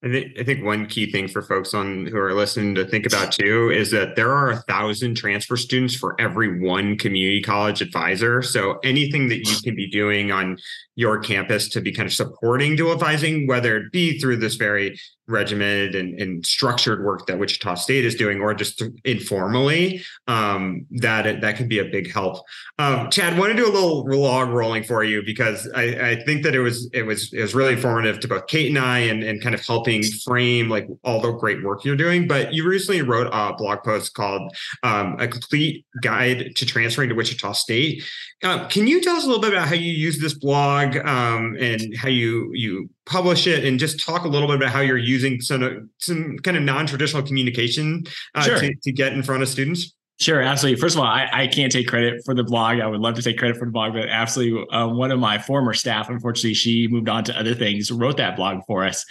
I 0.03 0.10
think, 0.10 0.39
I 0.39 0.43
think 0.43 0.63
one 0.63 0.88
key 0.88 1.12
thing 1.12 1.27
for 1.27 1.43
folks 1.43 1.75
on 1.75 2.08
who 2.08 2.17
are 2.17 2.34
listening 2.34 2.74
to 2.74 2.86
think 2.86 3.05
about 3.05 3.31
too 3.31 3.70
is 3.70 3.91
that 3.91 4.15
there 4.15 4.34
are 4.34 4.50
a 4.50 4.58
thousand 4.63 5.13
transfer 5.13 5.55
students 5.55 5.96
for 5.96 6.20
every 6.20 6.60
one 6.60 6.98
community 6.98 7.39
college 7.39 7.81
advisor. 7.81 8.41
So 8.41 8.79
anything 8.84 9.27
that 9.29 9.48
you 9.48 9.55
can 9.63 9.75
be 9.75 9.88
doing 9.88 10.31
on 10.31 10.58
your 10.96 11.20
campus 11.20 11.70
to 11.70 11.81
be 11.81 11.91
kind 11.91 12.08
of 12.08 12.13
supporting 12.13 12.75
dual 12.75 12.93
advising, 12.93 13.46
whether 13.46 13.77
it 13.77 13.91
be 13.91 14.17
through 14.17 14.38
this 14.38 14.55
very 14.55 15.00
regimented 15.31 15.95
and, 15.95 16.19
and 16.19 16.45
structured 16.45 17.03
work 17.03 17.25
that 17.27 17.39
Wichita 17.39 17.75
State 17.75 18.05
is 18.05 18.15
doing, 18.15 18.41
or 18.41 18.53
just 18.53 18.83
informally, 19.05 20.03
um, 20.27 20.85
that 20.91 21.41
that 21.41 21.57
could 21.57 21.69
be 21.69 21.79
a 21.79 21.85
big 21.85 22.11
help. 22.11 22.43
Um, 22.79 23.09
Chad, 23.09 23.38
want 23.38 23.51
to 23.51 23.57
do 23.57 23.67
a 23.67 23.71
little 23.71 24.05
log 24.05 24.50
rolling 24.50 24.83
for 24.83 25.03
you 25.03 25.23
because 25.25 25.69
I, 25.75 26.11
I, 26.11 26.23
think 26.23 26.43
that 26.43 26.55
it 26.55 26.59
was 26.59 26.89
it 26.93 27.03
was 27.03 27.31
it 27.33 27.41
was 27.41 27.55
really 27.55 27.73
informative 27.73 28.19
to 28.21 28.27
both 28.27 28.47
Kate 28.47 28.67
and 28.67 28.77
I, 28.77 29.00
and, 29.00 29.23
and 29.23 29.41
kind 29.41 29.55
of 29.55 29.65
helping 29.65 30.03
frame 30.25 30.69
like 30.69 30.88
all 31.03 31.21
the 31.21 31.31
great 31.31 31.63
work 31.63 31.85
you're 31.85 31.95
doing. 31.95 32.27
But 32.27 32.53
you 32.53 32.67
recently 32.67 33.01
wrote 33.01 33.27
a 33.31 33.53
blog 33.53 33.83
post 33.83 34.13
called 34.13 34.55
um, 34.83 35.17
"A 35.19 35.27
Complete 35.27 35.85
Guide 36.01 36.55
to 36.55 36.65
Transferring 36.65 37.09
to 37.09 37.15
Wichita 37.15 37.53
State." 37.53 38.03
Uh, 38.43 38.67
can 38.67 38.88
you 38.88 39.01
tell 39.01 39.15
us 39.15 39.23
a 39.23 39.27
little 39.27 39.41
bit 39.41 39.53
about 39.53 39.67
how 39.67 39.75
you 39.75 39.91
use 39.91 40.19
this 40.19 40.33
blog 40.33 40.97
um, 40.97 41.55
and 41.59 41.95
how 41.95 42.09
you 42.09 42.50
you 42.53 42.89
publish 43.05 43.48
it, 43.48 43.65
and 43.65 43.79
just 43.79 44.05
talk 44.05 44.24
a 44.24 44.27
little 44.27 44.48
bit 44.48 44.58
about 44.58 44.72
how 44.72 44.81
you're 44.81 44.98
using 44.98 45.41
some 45.41 45.89
some 46.00 46.38
kind 46.39 46.58
of 46.58 46.63
non 46.63 46.86
traditional 46.86 47.24
communication 47.24 48.03
uh, 48.36 48.41
sure. 48.41 48.60
to, 48.60 48.74
to 48.84 48.91
get 48.91 49.13
in 49.13 49.24
front 49.24 49.43
of 49.43 49.50
students? 49.50 49.93
Sure, 50.22 50.39
absolutely. 50.39 50.79
First 50.79 50.96
of 50.96 51.01
all, 51.01 51.08
I, 51.08 51.27
I, 51.34 51.48
can't 51.48 51.72
take 51.72 51.88
credit 51.88 52.22
for 52.24 52.36
the 52.36 52.43
blog. 52.43 52.79
I 52.79 52.86
would 52.86 53.00
love 53.00 53.15
to 53.15 53.24
take 53.24 53.39
credit 53.39 53.58
for 53.58 53.65
the 53.65 53.72
blog, 53.72 53.93
but 53.93 54.08
absolutely, 54.08 54.67
um, 54.72 54.96
one 54.96 55.10
of 55.10 55.17
my 55.17 55.39
former 55.39 55.74
staff, 55.74 56.10
unfortunately, 56.10 56.53
she 56.53 56.88
moved 56.88 57.10
on 57.10 57.24
to 57.24 57.39
other 57.39 57.55
things, 57.55 57.91
wrote 57.91 58.17
that 58.17 58.36
blog 58.36 58.60
for 58.67 58.86
us. 58.86 59.03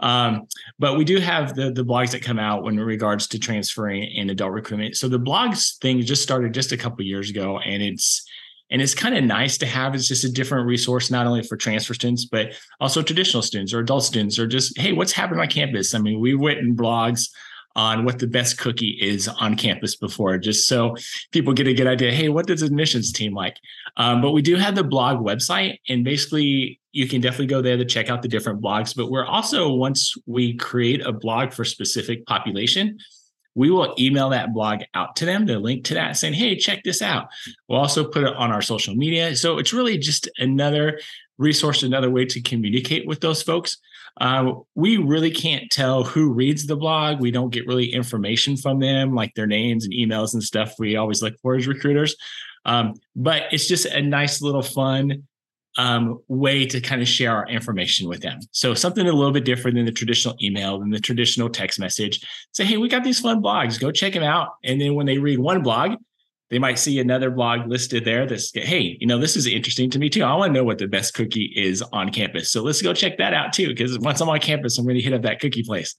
Um, 0.00 0.48
but 0.80 0.98
we 0.98 1.04
do 1.04 1.20
have 1.20 1.54
the 1.54 1.70
the 1.70 1.84
blogs 1.84 2.10
that 2.10 2.22
come 2.22 2.40
out 2.40 2.64
when 2.64 2.80
regards 2.80 3.28
to 3.28 3.38
transferring 3.38 4.12
and 4.18 4.28
adult 4.28 4.50
recruitment. 4.50 4.96
So 4.96 5.08
the 5.08 5.20
blogs 5.20 5.78
thing 5.78 6.00
just 6.00 6.24
started 6.24 6.52
just 6.52 6.72
a 6.72 6.76
couple 6.76 7.04
years 7.04 7.30
ago, 7.30 7.60
and 7.60 7.80
it's 7.80 8.25
and 8.70 8.82
it's 8.82 8.94
kind 8.94 9.16
of 9.16 9.24
nice 9.24 9.58
to 9.58 9.66
have. 9.66 9.94
It's 9.94 10.08
just 10.08 10.24
a 10.24 10.32
different 10.32 10.66
resource, 10.66 11.10
not 11.10 11.26
only 11.26 11.42
for 11.42 11.56
transfer 11.56 11.94
students, 11.94 12.24
but 12.24 12.52
also 12.80 13.02
traditional 13.02 13.42
students 13.42 13.72
or 13.72 13.80
adult 13.80 14.04
students, 14.04 14.38
or 14.38 14.46
just 14.46 14.78
hey, 14.78 14.92
what's 14.92 15.12
happening 15.12 15.40
on 15.40 15.48
campus? 15.48 15.94
I 15.94 15.98
mean, 15.98 16.20
we've 16.20 16.40
written 16.40 16.76
blogs 16.76 17.28
on 17.76 18.06
what 18.06 18.18
the 18.18 18.26
best 18.26 18.56
cookie 18.56 18.98
is 19.00 19.28
on 19.28 19.54
campus 19.54 19.96
before, 19.96 20.38
just 20.38 20.66
so 20.66 20.96
people 21.30 21.52
get 21.52 21.68
a 21.68 21.74
good 21.74 21.86
idea. 21.86 22.10
Hey, 22.10 22.30
what 22.30 22.46
does 22.46 22.62
admissions 22.62 23.12
team 23.12 23.34
like? 23.34 23.58
Um, 23.98 24.22
but 24.22 24.32
we 24.32 24.40
do 24.40 24.56
have 24.56 24.74
the 24.74 24.82
blog 24.82 25.24
website, 25.24 25.78
and 25.88 26.02
basically 26.02 26.80
you 26.92 27.06
can 27.06 27.20
definitely 27.20 27.46
go 27.46 27.60
there 27.60 27.76
to 27.76 27.84
check 27.84 28.08
out 28.08 28.22
the 28.22 28.28
different 28.28 28.62
blogs. 28.62 28.96
But 28.96 29.10
we're 29.10 29.26
also 29.26 29.72
once 29.72 30.14
we 30.26 30.54
create 30.54 31.06
a 31.06 31.12
blog 31.12 31.52
for 31.52 31.64
specific 31.64 32.24
population, 32.26 32.98
we 33.56 33.70
will 33.70 33.94
email 33.98 34.28
that 34.28 34.52
blog 34.52 34.82
out 34.94 35.16
to 35.16 35.24
them, 35.24 35.46
the 35.46 35.58
link 35.58 35.84
to 35.84 35.94
that, 35.94 36.16
saying, 36.16 36.34
"Hey, 36.34 36.56
check 36.56 36.84
this 36.84 37.02
out." 37.02 37.28
We'll 37.68 37.80
also 37.80 38.04
put 38.04 38.22
it 38.22 38.36
on 38.36 38.52
our 38.52 38.62
social 38.62 38.94
media, 38.94 39.34
so 39.34 39.58
it's 39.58 39.72
really 39.72 39.98
just 39.98 40.28
another 40.38 41.00
resource, 41.38 41.82
another 41.82 42.10
way 42.10 42.24
to 42.26 42.40
communicate 42.40 43.06
with 43.06 43.20
those 43.20 43.42
folks. 43.42 43.78
Uh, 44.20 44.52
we 44.74 44.96
really 44.96 45.30
can't 45.30 45.70
tell 45.70 46.04
who 46.04 46.32
reads 46.32 46.66
the 46.66 46.76
blog. 46.76 47.20
We 47.20 47.30
don't 47.30 47.50
get 47.50 47.66
really 47.66 47.92
information 47.92 48.56
from 48.56 48.78
them, 48.78 49.14
like 49.14 49.34
their 49.34 49.46
names 49.46 49.84
and 49.84 49.92
emails 49.92 50.32
and 50.32 50.42
stuff. 50.42 50.74
We 50.78 50.96
always 50.96 51.22
look 51.22 51.34
for 51.42 51.56
as 51.56 51.66
recruiters. 51.66 52.16
Um, 52.64 52.94
but 53.14 53.44
it's 53.52 53.68
just 53.68 53.86
a 53.86 54.02
nice 54.02 54.42
little 54.42 54.62
fun 54.62 55.24
um, 55.76 56.20
way 56.28 56.66
to 56.66 56.80
kind 56.80 57.02
of 57.02 57.08
share 57.08 57.34
our 57.34 57.46
information 57.48 58.08
with 58.08 58.20
them. 58.20 58.40
So 58.52 58.74
something 58.74 59.06
a 59.06 59.12
little 59.12 59.32
bit 59.32 59.44
different 59.44 59.76
than 59.76 59.84
the 59.84 59.92
traditional 59.92 60.36
email, 60.42 60.78
than 60.78 60.90
the 60.90 61.00
traditional 61.00 61.50
text 61.50 61.78
message. 61.78 62.26
Say, 62.52 62.64
hey, 62.64 62.76
we 62.76 62.88
got 62.88 63.04
these 63.04 63.20
fun 63.20 63.42
blogs. 63.42 63.80
Go 63.80 63.90
check 63.90 64.14
them 64.14 64.22
out. 64.22 64.48
And 64.64 64.80
then 64.80 64.94
when 64.94 65.06
they 65.06 65.18
read 65.18 65.38
one 65.38 65.62
blog, 65.62 65.96
they 66.50 66.58
might 66.58 66.78
see 66.78 67.00
another 67.00 67.30
blog 67.30 67.66
listed 67.66 68.04
there 68.04 68.26
that's 68.26 68.52
hey 68.54 68.96
you 69.00 69.06
know 69.06 69.18
this 69.18 69.36
is 69.36 69.46
interesting 69.46 69.90
to 69.90 69.98
me 69.98 70.08
too 70.08 70.22
i 70.22 70.34
want 70.34 70.50
to 70.50 70.58
know 70.58 70.64
what 70.64 70.78
the 70.78 70.86
best 70.86 71.14
cookie 71.14 71.52
is 71.56 71.82
on 71.92 72.10
campus 72.10 72.50
so 72.50 72.62
let's 72.62 72.82
go 72.82 72.92
check 72.94 73.18
that 73.18 73.34
out 73.34 73.52
too 73.52 73.68
because 73.68 73.98
once 73.98 74.20
i'm 74.20 74.28
on 74.28 74.38
campus 74.38 74.78
i'm 74.78 74.84
going 74.84 74.96
to 74.96 75.02
hit 75.02 75.12
up 75.12 75.22
that 75.22 75.40
cookie 75.40 75.62
place 75.62 75.94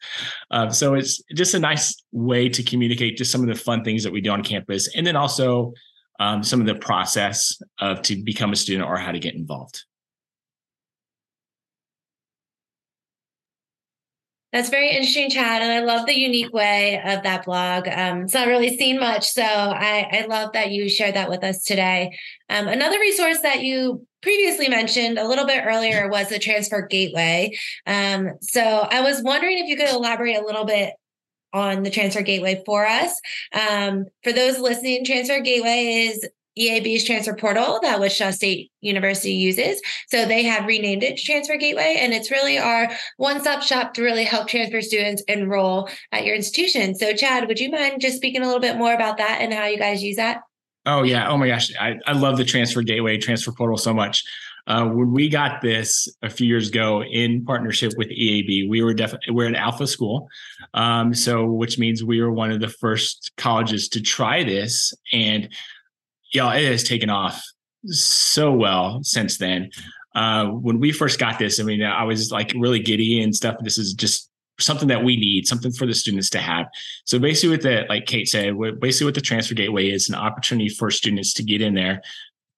um, 0.52 0.72
so 0.72 0.94
it's 0.94 1.22
just 1.34 1.54
a 1.54 1.60
nice 1.60 2.02
way 2.12 2.48
to 2.48 2.64
communicate 2.64 3.18
just 3.18 3.32
some 3.32 3.42
of 3.42 3.48
the 3.48 3.56
fun 3.56 3.84
things 3.84 4.04
that 4.04 4.12
we 4.14 4.22
do 4.22 4.30
on 4.30 4.44
campus 4.44 4.94
and 4.96 5.06
then 5.06 5.16
also 5.16 5.74
um, 6.20 6.44
some 6.44 6.60
of 6.60 6.68
the 6.68 6.76
process 6.76 7.62
of 7.80 8.02
to 8.04 8.16
become 8.24 8.52
a 8.52 8.56
student 8.56 8.88
or 8.88 8.98
how 8.98 9.12
to 9.12 9.20
get 9.20 9.36
involved 9.36 9.84
That's 14.54 14.70
very 14.70 14.90
interesting, 14.90 15.30
Chad. 15.30 15.62
And 15.62 15.72
I 15.72 15.82
love 15.82 16.06
the 16.06 16.18
unique 16.18 16.54
way 16.54 17.02
of 17.06 17.24
that 17.24 17.46
blog. 17.46 17.88
Um, 17.88 18.22
it's 18.22 18.34
not 18.34 18.48
really 18.48 18.76
seen 18.78 18.98
much. 19.00 19.30
So 19.30 19.44
I, 19.44 20.10
I 20.12 20.26
love 20.28 20.54
that 20.54 20.72
you 20.72 20.88
shared 20.90 21.16
that 21.16 21.30
with 21.30 21.44
us 21.44 21.64
today. 21.64 22.18
Um, 22.50 22.68
another 22.68 22.98
resource 22.98 23.42
that 23.42 23.62
you 23.62 24.08
previously 24.22 24.70
mentioned 24.70 25.20
a 25.20 25.28
little 25.28 25.46
bit 25.46 25.66
earlier 25.66 26.10
was 26.10 26.30
the 26.30 26.40
Transfer 26.40 26.82
Gateway. 26.82 27.58
Um, 27.86 28.32
so 28.42 28.62
I 28.62 29.02
was 29.02 29.22
wondering 29.22 29.60
if 29.60 29.68
you 29.68 29.76
could 29.76 29.90
elaborate 29.90 30.38
a 30.38 30.46
little 30.46 30.66
bit 30.66 30.94
on 31.54 31.84
the 31.84 31.90
Transfer 31.90 32.22
Gateway 32.22 32.62
for 32.66 32.86
us. 32.86 33.20
Um, 33.54 34.06
for 34.24 34.34
those 34.34 34.60
listening, 34.60 35.06
Transfer 35.06 35.40
Gateway 35.40 36.08
is 36.08 36.28
EAB's 36.58 37.04
transfer 37.04 37.36
portal 37.36 37.80
that 37.84 38.00
Wichita 38.00 38.32
State 38.32 38.72
University 38.82 39.34
uses. 39.34 39.80
So 40.08 40.26
they 40.26 40.44
have 40.44 40.66
renamed 40.66 41.04
it 41.04 41.18
Transfer 41.18 41.58
Gateway, 41.58 41.98
and 42.00 42.14
it's 42.14 42.32
really 42.32 42.58
our 42.58 42.90
one 43.18 43.40
stop 43.42 43.62
shop 43.62 43.94
to 43.94 44.02
really 44.02 44.24
help 44.24 44.48
transfer 44.48 44.82
students 44.82 45.22
enroll 45.28 45.90
at 46.12 46.26
your 46.26 46.36
institution. 46.36 46.96
So, 46.96 47.14
Chad, 47.14 47.48
would 47.48 47.60
you 47.60 47.70
mind 47.70 48.02
just 48.02 48.18
speaking 48.18 48.42
a 48.42 48.46
little 48.46 48.62
bit 48.62 48.78
more 48.78 48.94
about 48.94 49.18
that 49.18 49.40
and 49.42 49.54
how 49.54 49.66
you 49.66 49.78
guys 49.78 50.02
use 50.02 50.16
that? 50.16 50.42
Oh, 50.86 51.04
yeah. 51.04 51.28
Oh, 51.30 51.38
my 51.38 51.48
gosh. 51.48 51.72
I, 51.78 51.98
I 52.08 52.14
love 52.14 52.38
the 52.38 52.46
Transfer 52.46 52.82
Gateway, 52.82 53.18
Transfer 53.18 53.52
Portal 53.52 53.78
so 53.78 53.94
much. 53.94 54.24
Uh, 54.68 54.86
when 54.86 55.14
we 55.14 55.30
got 55.30 55.62
this 55.62 56.10
a 56.22 56.30
few 56.30 56.46
years 56.46 56.68
ago 56.68 57.02
in 57.02 57.46
partnership 57.46 57.94
with 57.98 58.10
EAB, 58.10 58.70
we 58.70 58.84
were 58.84 58.94
definitely 58.94 59.34
we're 59.34 59.48
an 59.48 59.56
alpha 59.56 59.88
school, 59.88 60.28
um, 60.74 61.14
so 61.14 61.46
which 61.46 61.80
means 61.80 62.04
we 62.04 62.22
were 62.22 62.32
one 62.32 62.52
of 62.52 62.60
the 62.60 62.68
first 62.68 63.32
colleges 63.38 63.88
to 63.88 64.02
try 64.02 64.44
this, 64.44 64.94
and 65.14 65.48
yeah, 66.34 66.54
it 66.54 66.70
has 66.70 66.84
taken 66.84 67.10
off 67.10 67.42
so 67.86 68.52
well 68.52 69.02
since 69.04 69.38
then. 69.38 69.72
Uh, 70.14 70.48
when 70.48 70.80
we 70.80 70.92
first 70.92 71.20
got 71.20 71.40
this, 71.40 71.60
I 71.60 71.64
mean, 71.64 71.82
I 71.84 72.04
was 72.04 72.32
like 72.32 72.52
really 72.58 72.80
giddy 72.80 73.22
and 73.22 73.34
stuff. 73.34 73.56
This 73.62 73.78
is 73.78 73.94
just 73.94 74.30
something 74.60 74.88
that 74.88 75.04
we 75.04 75.16
need, 75.16 75.48
something 75.48 75.72
for 75.72 75.86
the 75.86 75.94
students 75.94 76.30
to 76.32 76.40
have. 76.40 76.66
So 77.06 77.20
basically, 77.20 77.52
with 77.52 77.62
the 77.62 77.86
like 77.88 78.06
Kate 78.06 78.28
said, 78.28 78.56
basically 78.80 79.06
what 79.06 79.16
the 79.16 79.22
transfer 79.22 79.54
gateway 79.54 79.90
is 79.90 80.10
an 80.10 80.16
opportunity 80.16 80.70
for 80.70 80.92
students 80.92 81.34
to 81.36 81.44
get 81.44 81.62
in 81.62 81.74
there, 81.74 82.02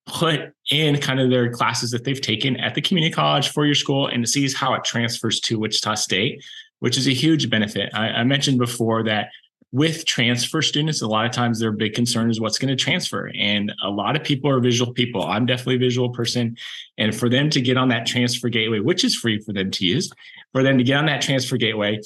put 0.06 0.54
in 0.72 1.00
kind 1.00 1.20
of 1.20 1.30
their 1.30 1.52
classes 1.52 1.92
that 1.92 2.04
they've 2.04 2.22
taken 2.22 2.58
at 2.58 2.76
the 2.76 2.82
community 2.82 3.14
college 3.14 3.50
for 3.50 3.66
your 3.66 3.76
school, 3.76 4.08
and 4.08 4.24
to 4.24 4.30
see 4.30 4.52
how 4.52 4.74
it 4.74 4.84
transfers 4.84 5.40
to 5.42 5.60
Wichita 5.60 5.96
State, 5.96 6.44
which 6.80 6.98
is 6.98 7.08
a 7.08 7.14
huge 7.14 7.50
benefit. 7.50 7.90
I, 7.94 8.10
I 8.10 8.24
mentioned 8.24 8.58
before 8.58 9.04
that 9.04 9.30
with 9.72 10.06
transfer 10.06 10.64
students, 10.64 11.04
a 11.04 11.08
lot 11.08 11.28
of 11.28 11.32
times 11.32 11.60
their 11.60 11.72
big 11.72 11.94
concern 11.94 12.32
is 12.32 12.42
what's 12.42 12.58
going 12.58 12.76
to 12.76 12.84
transfer. 12.84 13.32
And 13.38 13.72
a 13.84 13.90
lot 13.90 14.16
of 14.16 14.24
people 14.24 14.50
are 14.50 14.60
visual 14.60 14.92
people. 14.94 15.24
I'm 15.24 15.46
definitely 15.46 15.76
a 15.76 15.80
visual 15.80 16.10
person. 16.10 16.58
And 16.98 17.16
for 17.16 17.30
them 17.30 17.52
to 17.52 17.62
get 17.62 17.78
on 17.78 17.90
that 17.90 18.08
transfer 18.08 18.50
gateway, 18.50 18.80
which 18.80 19.04
is 19.04 19.16
free 19.16 19.40
for 19.40 19.54
them 19.54 19.70
to 19.70 19.86
use, 19.86 20.12
for 20.54 20.64
them 20.64 20.80
to 20.80 20.84
get 20.84 20.98
on 20.98 21.06
that 21.06 21.22
transfer 21.22 21.56
gateway 21.56 22.00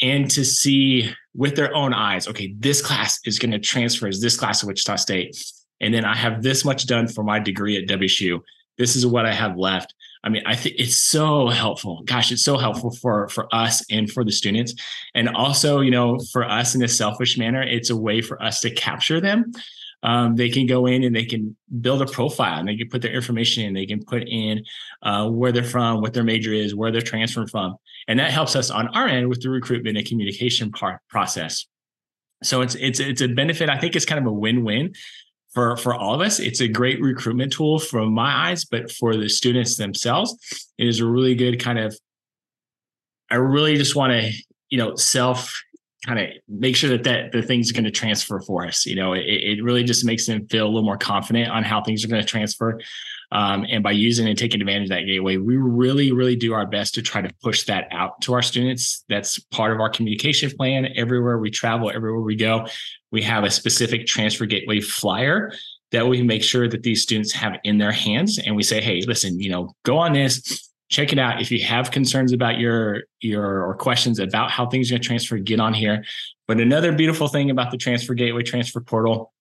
and 0.00 0.30
to 0.30 0.46
see 0.46 1.12
with 1.34 1.56
their 1.56 1.74
own 1.74 1.92
eyes, 1.92 2.26
okay, 2.26 2.54
this 2.58 2.80
class 2.80 3.20
is 3.26 3.38
going 3.38 3.52
to 3.52 3.58
transfer 3.58 4.08
as 4.08 4.22
this 4.22 4.38
class 4.38 4.62
at 4.62 4.66
Wichita 4.66 4.96
State. 4.96 5.36
And 5.80 5.94
then 5.94 6.04
I 6.04 6.14
have 6.14 6.42
this 6.42 6.64
much 6.64 6.86
done 6.86 7.08
for 7.08 7.24
my 7.24 7.38
degree 7.38 7.76
at 7.76 7.88
WSU. 7.88 8.40
This 8.78 8.96
is 8.96 9.06
what 9.06 9.26
I 9.26 9.32
have 9.32 9.56
left. 9.56 9.94
I 10.22 10.28
mean, 10.28 10.42
I 10.46 10.54
think 10.54 10.76
it's 10.78 10.96
so 10.96 11.48
helpful. 11.48 12.02
Gosh, 12.04 12.30
it's 12.32 12.44
so 12.44 12.58
helpful 12.58 12.90
for 12.90 13.28
for 13.28 13.46
us 13.54 13.84
and 13.90 14.10
for 14.10 14.24
the 14.24 14.32
students, 14.32 14.74
and 15.14 15.28
also, 15.28 15.80
you 15.80 15.90
know, 15.90 16.18
for 16.32 16.44
us 16.44 16.74
in 16.74 16.82
a 16.82 16.88
selfish 16.88 17.38
manner, 17.38 17.62
it's 17.62 17.90
a 17.90 17.96
way 17.96 18.20
for 18.20 18.42
us 18.42 18.60
to 18.60 18.70
capture 18.70 19.20
them. 19.20 19.52
Um, 20.02 20.34
they 20.36 20.48
can 20.48 20.66
go 20.66 20.86
in 20.86 21.04
and 21.04 21.14
they 21.14 21.26
can 21.26 21.56
build 21.80 22.00
a 22.00 22.06
profile 22.06 22.58
and 22.58 22.66
they 22.66 22.76
can 22.76 22.88
put 22.88 23.02
their 23.02 23.12
information 23.12 23.64
in. 23.64 23.74
They 23.74 23.84
can 23.84 24.02
put 24.02 24.26
in 24.26 24.64
uh, 25.02 25.28
where 25.28 25.52
they're 25.52 25.62
from, 25.62 26.00
what 26.00 26.14
their 26.14 26.24
major 26.24 26.54
is, 26.54 26.74
where 26.74 26.90
they're 26.90 27.02
transferring 27.02 27.48
from, 27.48 27.76
and 28.08 28.18
that 28.18 28.30
helps 28.30 28.56
us 28.56 28.70
on 28.70 28.88
our 28.88 29.06
end 29.06 29.28
with 29.28 29.42
the 29.42 29.50
recruitment 29.50 29.96
and 29.96 30.06
communication 30.06 30.72
process. 31.08 31.66
So 32.42 32.62
it's 32.62 32.74
it's 32.76 33.00
it's 33.00 33.20
a 33.20 33.28
benefit. 33.28 33.68
I 33.68 33.78
think 33.78 33.96
it's 33.96 34.06
kind 34.06 34.18
of 34.18 34.26
a 34.26 34.32
win 34.32 34.64
win 34.64 34.94
for 35.52 35.76
for 35.76 35.94
all 35.94 36.14
of 36.14 36.20
us 36.20 36.38
it's 36.38 36.60
a 36.60 36.68
great 36.68 37.00
recruitment 37.00 37.52
tool 37.52 37.78
from 37.78 38.12
my 38.12 38.48
eyes 38.48 38.64
but 38.64 38.90
for 38.90 39.16
the 39.16 39.28
students 39.28 39.76
themselves 39.76 40.36
it 40.78 40.86
is 40.86 41.00
a 41.00 41.06
really 41.06 41.34
good 41.34 41.60
kind 41.60 41.78
of 41.78 41.96
i 43.30 43.34
really 43.34 43.76
just 43.76 43.96
want 43.96 44.12
to 44.12 44.30
you 44.68 44.78
know 44.78 44.94
self 44.96 45.62
kind 46.06 46.18
of 46.18 46.28
make 46.48 46.76
sure 46.76 46.90
that 46.90 47.04
that 47.04 47.32
the 47.32 47.42
things 47.42 47.70
are 47.70 47.74
going 47.74 47.84
to 47.84 47.90
transfer 47.90 48.40
for 48.40 48.66
us 48.66 48.86
you 48.86 48.96
know? 48.96 49.12
It, 49.12 49.24
it 49.24 49.62
really 49.62 49.84
just 49.84 50.04
makes 50.04 50.26
them 50.26 50.46
feel 50.48 50.64
a 50.64 50.68
little 50.68 50.82
more 50.82 50.96
confident 50.96 51.50
on 51.50 51.62
how 51.62 51.82
things 51.82 52.04
are 52.04 52.08
going 52.08 52.22
to 52.22 52.26
transfer 52.26 52.80
um, 53.32 53.64
and 53.68 53.82
by 53.82 53.92
using 53.92 54.26
and 54.26 54.36
taking 54.36 54.60
advantage 54.60 54.84
of 54.84 54.88
that 54.90 55.06
gateway, 55.06 55.36
we 55.36 55.56
really, 55.56 56.10
really 56.10 56.34
do 56.34 56.52
our 56.52 56.66
best 56.66 56.94
to 56.94 57.02
try 57.02 57.22
to 57.22 57.32
push 57.42 57.64
that 57.64 57.86
out 57.92 58.20
to 58.22 58.34
our 58.34 58.42
students. 58.42 59.04
That's 59.08 59.38
part 59.38 59.72
of 59.72 59.80
our 59.80 59.88
communication 59.88 60.50
plan. 60.50 60.88
Everywhere 60.96 61.38
we 61.38 61.50
travel, 61.50 61.90
everywhere 61.90 62.22
we 62.22 62.34
go, 62.34 62.66
we 63.12 63.22
have 63.22 63.44
a 63.44 63.50
specific 63.50 64.06
transfer 64.06 64.46
gateway 64.46 64.80
flyer 64.80 65.52
that 65.92 66.06
we 66.06 66.22
make 66.22 66.42
sure 66.42 66.68
that 66.68 66.82
these 66.82 67.02
students 67.02 67.32
have 67.32 67.56
in 67.64 67.78
their 67.78 67.92
hands. 67.92 68.38
And 68.38 68.56
we 68.56 68.62
say, 68.62 68.80
hey, 68.80 69.02
listen, 69.06 69.38
you 69.40 69.50
know, 69.50 69.74
go 69.84 69.96
on 69.98 70.12
this, 70.12 70.70
check 70.88 71.12
it 71.12 71.18
out. 71.18 71.40
If 71.40 71.50
you 71.50 71.62
have 71.64 71.90
concerns 71.90 72.32
about 72.32 72.58
your 72.58 73.04
your 73.20 73.64
or 73.64 73.74
questions 73.76 74.18
about 74.18 74.50
how 74.50 74.66
things 74.66 74.90
are 74.90 74.94
going 74.94 75.02
to 75.02 75.06
transfer, 75.06 75.38
get 75.38 75.60
on 75.60 75.72
here. 75.72 76.04
But 76.48 76.60
another 76.60 76.92
beautiful 76.92 77.28
thing 77.28 77.50
about 77.50 77.70
the 77.70 77.76
transfer 77.76 78.14
gateway 78.14 78.42
transfer 78.42 78.80
portal, 78.80 79.32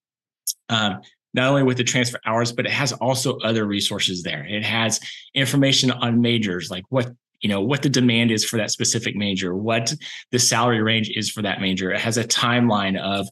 um, 0.70 1.02
not 1.34 1.50
only 1.50 1.64
with 1.64 1.78
the 1.78 1.84
transfer 1.84 2.20
hours, 2.26 2.52
but 2.52 2.66
it 2.66 2.72
has 2.72 2.92
also 2.94 3.38
other 3.40 3.66
resources 3.66 4.24
there. 4.24 4.46
It 4.46 4.64
has 4.64 5.00
information 5.34 5.92
on 5.92 6.22
majors, 6.22 6.70
like 6.70 6.86
what 6.90 7.12
you 7.42 7.50
know 7.50 7.62
what 7.62 7.82
the 7.82 7.90
demand 7.90 8.32
is 8.32 8.44
for 8.44 8.58
that 8.58 8.72
specific 8.72 9.16
major, 9.16 9.56
what 9.56 9.94
the 10.32 10.40
salary 10.40 10.82
range 10.82 11.10
is 11.16 11.30
for 11.30 11.42
that 11.42 11.62
major. 11.62 11.92
It 11.92 12.02
has 12.02 12.18
a 12.18 12.24
timeline 12.24 13.00
of 13.00 13.28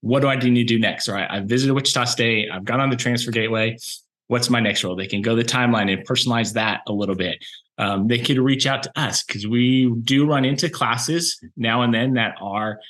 what 0.00 0.20
do 0.20 0.28
I 0.28 0.36
need 0.36 0.54
to 0.54 0.64
do 0.64 0.78
next? 0.78 1.08
All 1.08 1.14
right, 1.14 1.28
I've 1.28 1.46
visited 1.46 1.74
Wichita 1.74 2.04
State, 2.04 2.50
I've 2.52 2.64
gone 2.64 2.80
on 2.80 2.90
the 2.90 2.96
transfer 2.96 3.30
gateway. 3.30 3.76
What's 4.28 4.50
my 4.50 4.60
next 4.60 4.84
role? 4.84 4.94
They 4.94 5.06
can 5.06 5.22
go 5.22 5.34
the 5.34 5.42
timeline 5.42 5.92
and 5.92 6.06
personalize 6.06 6.52
that 6.52 6.82
a 6.86 6.92
little 6.92 7.14
bit. 7.14 7.42
Um, 7.78 8.08
they 8.08 8.18
could 8.18 8.38
reach 8.38 8.66
out 8.66 8.82
to 8.82 8.92
us 9.00 9.22
because 9.22 9.46
we 9.46 9.90
do 10.02 10.26
run 10.26 10.44
into 10.44 10.68
classes 10.68 11.40
now 11.56 11.82
and 11.82 11.94
then 11.94 12.14
that 12.14 12.34
are 12.40 12.80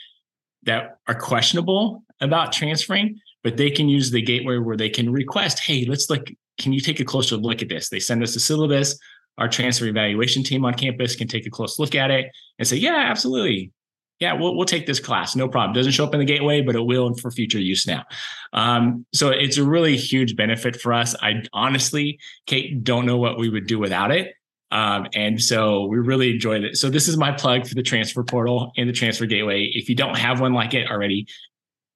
that 0.65 0.99
are 1.07 1.15
questionable 1.15 2.03
about 2.21 2.53
transferring 2.53 3.21
but 3.45 3.57
they 3.57 3.71
can 3.71 3.89
use 3.89 4.11
the 4.11 4.23
gateway 4.23 4.59
where 4.59 4.77
they 4.77 4.89
can 4.89 5.13
request, 5.13 5.61
hey, 5.61 5.85
let's 5.87 6.11
look, 6.11 6.29
can 6.59 6.73
you 6.73 6.81
take 6.81 7.01
a 7.01 7.05
closer 7.05 7.37
look 7.37 7.63
at 7.63 7.69
this? 7.69 7.89
They 7.89 8.01
send 8.01 8.23
us 8.23 8.37
a 8.37 8.41
syllabus. 8.41 8.99
Our 9.39 9.49
transfer 9.49 9.87
evaluation 9.87 10.43
team 10.43 10.65
on 10.65 10.75
campus 10.75 11.15
can 11.15 11.29
take 11.29 11.47
a 11.47 11.51
close 11.51 11.79
look 11.79 11.95
at 11.95 12.11
it 12.11 12.27
and 12.59 12.67
say, 12.67 12.77
yeah, 12.77 13.07
absolutely. 13.09 13.73
Yeah, 14.19 14.33
we'll, 14.33 14.57
we'll 14.57 14.67
take 14.67 14.87
this 14.87 14.99
class. 14.99 15.37
No 15.37 15.47
problem. 15.47 15.75
Doesn't 15.75 15.93
show 15.93 16.05
up 16.05 16.13
in 16.13 16.19
the 16.19 16.27
gateway, 16.27 16.61
but 16.61 16.75
it 16.75 16.85
will 16.85 17.15
for 17.15 17.31
future 17.31 17.61
use 17.61 17.87
now. 17.87 18.05
Um, 18.53 19.07
so 19.15 19.29
it's 19.29 19.59
a 19.59 19.65
really 19.65 19.97
huge 19.97 20.35
benefit 20.35 20.81
for 20.81 20.93
us. 20.93 21.15
I 21.23 21.45
honestly, 21.53 22.19
Kate, 22.47 22.83
don't 22.83 23.07
know 23.07 23.17
what 23.17 23.39
we 23.39 23.49
would 23.49 23.69
do 23.69 23.79
without 23.79 24.11
it. 24.11 24.35
Um, 24.71 25.07
and 25.15 25.41
so 25.41 25.87
we 25.87 25.99
really 25.99 26.33
enjoyed 26.33 26.65
it. 26.65 26.77
So 26.77 26.91
this 26.91 27.09
is 27.09 27.17
my 27.17 27.33
plug 27.33 27.67
for 27.67 27.75
the 27.75 27.83
transfer 27.83 28.23
portal 28.25 28.73
and 28.77 28.89
the 28.89 28.93
transfer 28.93 29.25
gateway. 29.25 29.71
If 29.73 29.89
you 29.89 29.95
don't 29.95 30.19
have 30.19 30.41
one 30.41 30.53
like 30.53 30.75
it 30.75 30.91
already, 30.91 31.27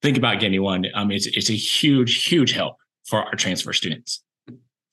think 0.03 0.17
about 0.17 0.41
getting 0.41 0.63
one. 0.63 0.87
Um, 0.95 1.11
it's 1.11 1.27
it's 1.27 1.51
a 1.51 1.55
huge, 1.55 2.25
huge 2.25 2.53
help 2.53 2.77
for 3.07 3.23
our 3.23 3.35
transfer 3.35 3.73
students. 3.73 4.23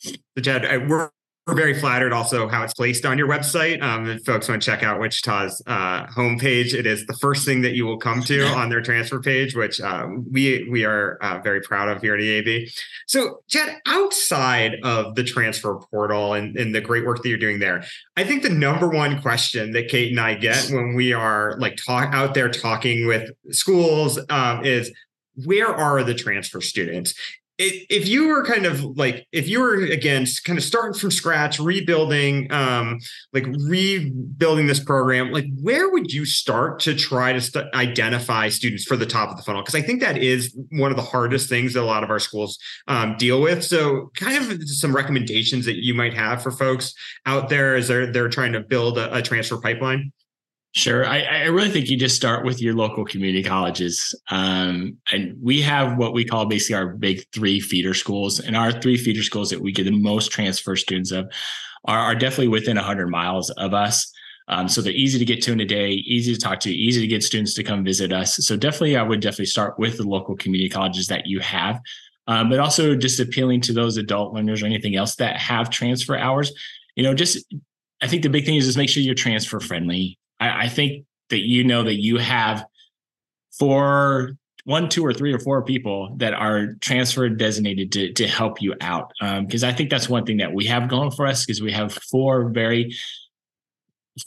So 0.04 0.13
Chad, 0.41 0.65
I, 0.65 0.78
we're 0.78 1.10
we're 1.50 1.56
very 1.56 1.74
flattered 1.74 2.14
also 2.14 2.48
how 2.48 2.64
it's 2.64 2.76
placed 2.76 3.06
on 3.06 3.18
your 3.18 3.28
website. 3.28 3.82
Um, 3.82 4.08
if 4.08 4.24
folks 4.24 4.48
want 4.48 4.62
to 4.62 4.66
check 4.66 4.84
out 4.84 5.00
Wichita's 5.00 5.62
uh, 5.66 6.06
homepage, 6.06 6.76
it 6.76 6.86
is 6.86 7.08
the 7.08 7.16
first 7.16 7.44
thing 7.44 7.62
that 7.62 7.74
you 7.74 7.86
will 7.86 7.98
come 7.98 8.22
to 8.24 8.46
on 8.50 8.70
their 8.70 8.82
transfer 8.82 9.20
page, 9.20 9.56
which 9.56 9.82
um, 9.82 10.26
we 10.32 10.68
we 10.70 10.86
are 10.86 11.18
uh, 11.22 11.40
very 11.40 11.62
proud 11.62 11.90
of 11.90 12.02
here 12.04 12.14
at 12.14 12.20
EAB. 12.20 12.72
So, 13.08 13.42
Chad, 13.48 13.78
outside 13.88 14.76
of 14.84 15.16
the 15.16 15.24
transfer 15.24 15.80
portal 15.90 16.34
and, 16.34 16.56
and 16.56 16.76
the 16.76 16.82
great 16.82 17.06
work 17.06 17.24
that 17.24 17.30
you're 17.30 17.38
doing 17.40 17.58
there, 17.58 17.84
I 18.16 18.24
think 18.24 18.44
the 18.44 18.50
number 18.50 18.88
one 18.88 19.20
question 19.20 19.72
that 19.72 19.90
Kate 19.90 20.12
and 20.12 20.20
I 20.20 20.36
get 20.36 20.70
when 20.70 20.94
we 20.94 21.14
are 21.14 21.58
like 21.58 21.78
talk 21.78 22.14
out 22.14 22.36
there 22.36 22.50
talking 22.50 23.08
with 23.08 23.32
schools 23.50 24.20
um, 24.30 24.64
is 24.64 24.92
where 25.46 25.74
are 25.74 26.04
the 26.04 26.14
transfer 26.14 26.62
students 26.62 27.14
if 27.60 28.08
you 28.08 28.30
were 28.30 28.45
kind 28.45 28.65
of 28.65 28.82
like 28.98 29.28
if 29.34 29.50
you 29.50 29.60
were 29.60 29.76
again 29.76 30.26
kind 30.45 30.58
of 30.58 30.63
starting 30.63 30.98
from 30.98 31.12
scratch 31.12 31.60
rebuilding 31.60 32.52
um 32.54 32.98
like 33.34 33.45
rebuilding 33.67 34.65
this 34.65 34.80
program 34.80 35.32
like 35.32 35.45
where 35.62 35.89
would 35.89 36.12
you 36.12 36.26
start 36.26 36.80
to 36.80 36.95
try 36.95 37.34
to 37.34 37.41
st- 37.41 37.67
identify 37.74 38.48
students 38.48 38.86
for 38.86 38.95
the 38.95 39.06
top 39.06 39.30
of 39.30 39.36
the 39.36 39.43
funnel? 39.43 39.62
Because 39.62 39.76
i 39.76 39.82
think 39.82 40.00
that 40.00 40.17
is 40.17 40.58
one 40.72 40.89
of 40.89 40.98
the 40.98 41.04
hardest 41.04 41.50
things 41.50 41.74
that 41.74 41.82
a 41.82 41.84
lot 41.84 42.04
of 42.04 42.10
our 42.10 42.19
schools 42.19 42.58
um, 42.88 43.15
deal 43.17 43.41
with. 43.41 43.63
So 43.63 44.12
kind 44.15 44.38
of 44.38 44.69
some 44.69 44.95
recommendations 44.95 45.65
that 45.65 45.84
you 45.84 45.93
might 45.93 46.13
have 46.13 46.41
for 46.41 46.52
folks 46.52 46.93
out 47.26 47.50
there 47.50 47.76
as 47.76 47.88
they're 47.89 48.12
they're 48.12 48.30
trying 48.30 48.54
to 48.54 48.62
build 48.62 48.98
a, 48.98 49.13
a 49.17 49.22
transfer 49.22 49.58
pipeline 49.58 50.13
Sure. 50.74 51.06
I, 51.06 51.22
I, 51.22 51.46
really 51.46 51.72
think 51.72 51.90
you 51.90 51.98
just 51.98 52.16
start 52.16 52.46
with 52.46 52.62
your 52.62 52.76
local 52.76 53.04
community 53.04 53.42
colleges. 53.42 54.14
Um, 54.30 54.98
and 55.12 55.36
we 55.42 55.62
have 55.62 55.98
what 55.98 56.14
we 56.14 56.24
call 56.24 56.46
basically 56.46 56.76
our 56.76 56.90
big 56.90 57.26
three 57.34 57.60
feeder 57.60 57.96
schools. 57.96 58.40
And 58.40 58.56
our 58.56 58.72
three 58.72 58.96
feeder 58.96 59.24
schools 59.24 59.50
that 59.50 59.62
we 59.62 59.72
get 59.72 59.86
the 59.86 59.92
most 59.92 60.32
transfer 60.32 60.76
students 60.76 61.12
of 61.12 61.32
are, 61.86 61.98
are 61.98 62.14
definitely 62.14 62.50
within 62.50 62.76
100 62.76 63.08
miles 63.08 63.50
of 63.52 63.74
us. 63.74 64.12
Um, 64.48 64.68
so 64.68 64.82
they're 64.82 64.94
easy 64.94 65.18
to 65.18 65.26
get 65.26 65.42
to 65.44 65.52
in 65.52 65.60
a 65.60 65.66
day, 65.66 65.90
easy 65.90 66.34
to 66.34 66.40
talk 66.40 66.60
to, 66.62 66.72
easy 66.72 67.02
to 67.02 67.08
get 67.08 67.24
students 67.24 67.56
to 67.56 67.64
come 67.64 67.84
visit 67.84 68.14
us. 68.14 68.36
So 68.38 68.56
definitely, 68.56 68.96
I 68.96 69.04
would 69.04 69.22
definitely 69.22 69.46
start 69.48 69.80
with 69.80 69.98
the 69.98 70.08
local 70.08 70.36
community 70.36 70.70
colleges 70.70 71.08
that 71.08 71.26
you 71.26 71.40
have, 71.40 71.80
um, 72.28 72.50
but 72.50 72.60
also 72.60 72.96
just 72.96 73.20
appealing 73.20 73.62
to 73.62 73.74
those 73.74 73.98
adult 73.98 74.34
learners 74.34 74.62
or 74.62 74.68
anything 74.68 74.96
else 74.96 75.16
that 75.16 75.38
have 75.38 75.72
transfer 75.72 76.16
hours. 76.16 76.52
You 76.96 77.04
know, 77.04 77.14
just 77.14 77.44
I 78.02 78.08
think 78.08 78.24
the 78.24 78.30
big 78.30 78.46
thing 78.46 78.56
is 78.56 78.66
just 78.66 78.78
make 78.78 78.90
sure 78.90 79.02
you're 79.02 79.16
transfer 79.16 79.60
friendly. 79.60 80.19
I, 80.39 80.65
I 80.65 80.67
think 80.69 81.06
that 81.30 81.39
you 81.39 81.63
know 81.63 81.84
that 81.84 81.95
you 81.95 82.17
have 82.17 82.65
four 83.58 84.38
one, 84.65 84.88
two, 84.88 85.04
or 85.04 85.13
three 85.13 85.34
or 85.34 85.39
four 85.39 85.63
people 85.63 86.13
that 86.17 86.34
are 86.34 86.75
transferred 86.82 87.39
designated 87.39 87.91
to 87.93 88.13
to 88.13 88.28
help 88.28 88.62
you 88.62 88.75
out. 88.82 89.12
Because 89.19 89.63
um, 89.63 89.69
I 89.69 89.73
think 89.73 89.89
that's 89.89 90.10
one 90.10 90.25
thing 90.25 90.38
that 90.38 90.54
we 90.54 90.65
have 90.65 90.89
going 90.89 91.12
for 91.12 91.25
us 91.25 91.45
because 91.45 91.62
we 91.62 91.71
have 91.71 91.93
four 91.93 92.49
very 92.49 92.93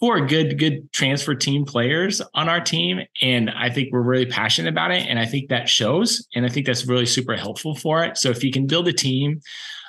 four 0.00 0.24
good 0.26 0.58
good 0.58 0.90
transfer 0.92 1.34
team 1.34 1.64
players 1.64 2.22
on 2.34 2.48
our 2.48 2.60
team 2.60 3.00
and 3.20 3.50
i 3.50 3.68
think 3.68 3.92
we're 3.92 4.00
really 4.00 4.24
passionate 4.24 4.68
about 4.68 4.90
it 4.90 5.06
and 5.06 5.18
i 5.18 5.26
think 5.26 5.48
that 5.50 5.68
shows 5.68 6.26
and 6.34 6.46
i 6.46 6.48
think 6.48 6.64
that's 6.66 6.86
really 6.86 7.04
super 7.04 7.36
helpful 7.36 7.74
for 7.74 8.02
it 8.02 8.16
so 8.16 8.30
if 8.30 8.42
you 8.42 8.50
can 8.50 8.66
build 8.66 8.88
a 8.88 8.92
team 8.92 9.40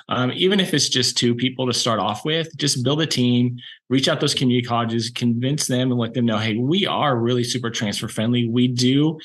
um, 0.08 0.32
even 0.34 0.60
if 0.60 0.74
it's 0.74 0.88
just 0.88 1.16
two 1.16 1.34
people 1.34 1.66
to 1.66 1.72
start 1.72 1.98
off 1.98 2.24
with, 2.24 2.54
just 2.56 2.84
build 2.84 3.00
a 3.00 3.06
team, 3.06 3.56
reach 3.88 4.08
out 4.08 4.20
those 4.20 4.34
community 4.34 4.66
colleges, 4.66 5.10
convince 5.10 5.66
them 5.66 5.90
and 5.90 5.98
let 5.98 6.14
them 6.14 6.26
know, 6.26 6.38
hey, 6.38 6.56
we 6.56 6.86
are 6.86 7.18
really 7.18 7.44
super 7.44 7.70
transfer 7.70 8.08
friendly. 8.08 8.48
We 8.48 8.68
do. 8.68 9.18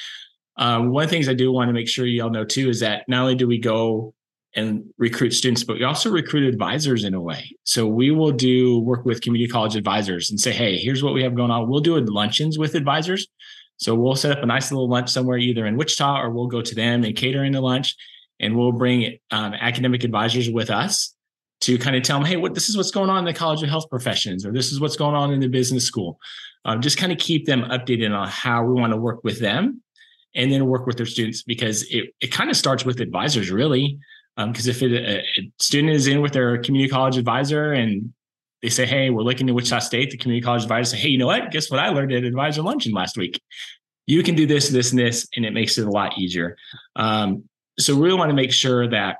Um, 0.57 0.89
one 0.89 1.03
of 1.03 1.09
the 1.09 1.15
things 1.15 1.27
I 1.27 1.33
do 1.33 1.51
want 1.51 1.69
to 1.69 1.73
make 1.73 1.89
sure 1.89 2.05
y'all 2.05 2.29
know 2.29 2.45
too 2.45 2.69
is 2.69 2.79
that 2.79 3.03
not 3.07 3.21
only 3.21 3.35
do 3.35 3.47
we 3.47 3.59
go 3.59 4.13
and 4.55 4.83
recruit 4.97 5.31
students, 5.31 5.63
but 5.63 5.77
we 5.77 5.83
also 5.83 6.09
recruit 6.09 6.47
advisors 6.47 7.03
in 7.03 7.13
a 7.13 7.21
way. 7.21 7.55
So 7.65 7.85
we 7.85 8.11
will 8.11 8.31
do 8.31 8.79
work 8.79 9.05
with 9.05 9.21
community 9.21 9.51
college 9.51 9.75
advisors 9.75 10.29
and 10.29 10.39
say, 10.39 10.51
hey, 10.51 10.77
here's 10.77 11.03
what 11.03 11.13
we 11.13 11.23
have 11.23 11.35
going 11.35 11.51
on. 11.51 11.69
We'll 11.69 11.81
do 11.81 11.97
luncheons 11.99 12.57
with 12.57 12.75
advisors. 12.75 13.27
So 13.77 13.95
we'll 13.95 14.15
set 14.15 14.37
up 14.37 14.43
a 14.43 14.47
nice 14.47 14.71
little 14.71 14.89
lunch 14.89 15.09
somewhere, 15.09 15.37
either 15.37 15.65
in 15.65 15.77
Wichita 15.77 16.21
or 16.21 16.31
we'll 16.31 16.47
go 16.47 16.61
to 16.61 16.75
them 16.75 17.03
and 17.03 17.15
cater 17.15 17.43
in 17.43 17.53
the 17.53 17.61
lunch 17.61 17.95
and 18.39 18.55
we'll 18.55 18.71
bring 18.71 19.17
um, 19.31 19.53
academic 19.53 20.03
advisors 20.03 20.49
with 20.49 20.69
us 20.69 21.13
to 21.61 21.77
kind 21.77 21.95
of 21.95 22.03
tell 22.03 22.17
them, 22.17 22.25
hey, 22.25 22.37
what 22.37 22.53
this 22.53 22.69
is 22.69 22.77
what's 22.77 22.91
going 22.91 23.09
on 23.09 23.19
in 23.19 23.25
the 23.25 23.33
College 23.33 23.61
of 23.63 23.69
Health 23.69 23.89
Professions, 23.89 24.45
or 24.45 24.51
this 24.51 24.71
is 24.71 24.79
what's 24.79 24.95
going 24.95 25.15
on 25.15 25.33
in 25.33 25.39
the 25.39 25.47
business 25.47 25.85
school. 25.85 26.19
Um, 26.65 26.81
just 26.81 26.97
kind 26.97 27.11
of 27.11 27.17
keep 27.17 27.45
them 27.45 27.61
updated 27.63 28.17
on 28.17 28.27
how 28.27 28.63
we 28.63 28.79
want 28.79 28.93
to 28.93 28.97
work 28.97 29.23
with 29.23 29.39
them, 29.39 29.81
and 30.35 30.51
then 30.51 30.67
work 30.67 30.85
with 30.85 30.97
their 30.97 31.05
students 31.05 31.43
because 31.43 31.83
it 31.89 32.13
it 32.21 32.31
kind 32.31 32.49
of 32.49 32.57
starts 32.57 32.85
with 32.85 32.99
advisors 32.99 33.51
really. 33.51 33.99
Because 34.37 34.67
um, 34.67 34.71
if 34.71 34.81
it, 34.81 34.93
a, 34.93 35.19
a 35.19 35.51
student 35.59 35.93
is 35.93 36.07
in 36.07 36.21
with 36.21 36.31
their 36.31 36.57
community 36.59 36.89
college 36.89 37.17
advisor 37.17 37.73
and 37.73 38.13
they 38.61 38.69
say, 38.69 38.85
hey, 38.85 39.09
we're 39.09 39.21
looking 39.23 39.47
to 39.47 39.53
Wichita 39.53 39.79
State, 39.79 40.11
the 40.11 40.17
community 40.17 40.45
college 40.45 40.63
advisor 40.63 40.95
say, 40.95 41.01
hey, 41.01 41.09
you 41.09 41.17
know 41.17 41.27
what? 41.27 41.51
Guess 41.51 41.69
what 41.69 41.79
I 41.79 41.89
learned 41.89 42.13
at 42.13 42.23
advisor 42.23 42.61
luncheon 42.61 42.93
last 42.93 43.17
week? 43.17 43.41
You 44.07 44.23
can 44.23 44.35
do 44.35 44.45
this, 44.45 44.69
this, 44.69 44.91
and 44.91 44.99
this, 44.99 45.27
and 45.35 45.45
it 45.45 45.51
makes 45.51 45.77
it 45.77 45.85
a 45.85 45.91
lot 45.91 46.17
easier. 46.17 46.55
Um, 46.95 47.48
so 47.79 47.95
we 47.95 48.01
really 48.01 48.17
want 48.17 48.29
to 48.29 48.35
make 48.35 48.51
sure 48.51 48.87
that 48.87 49.17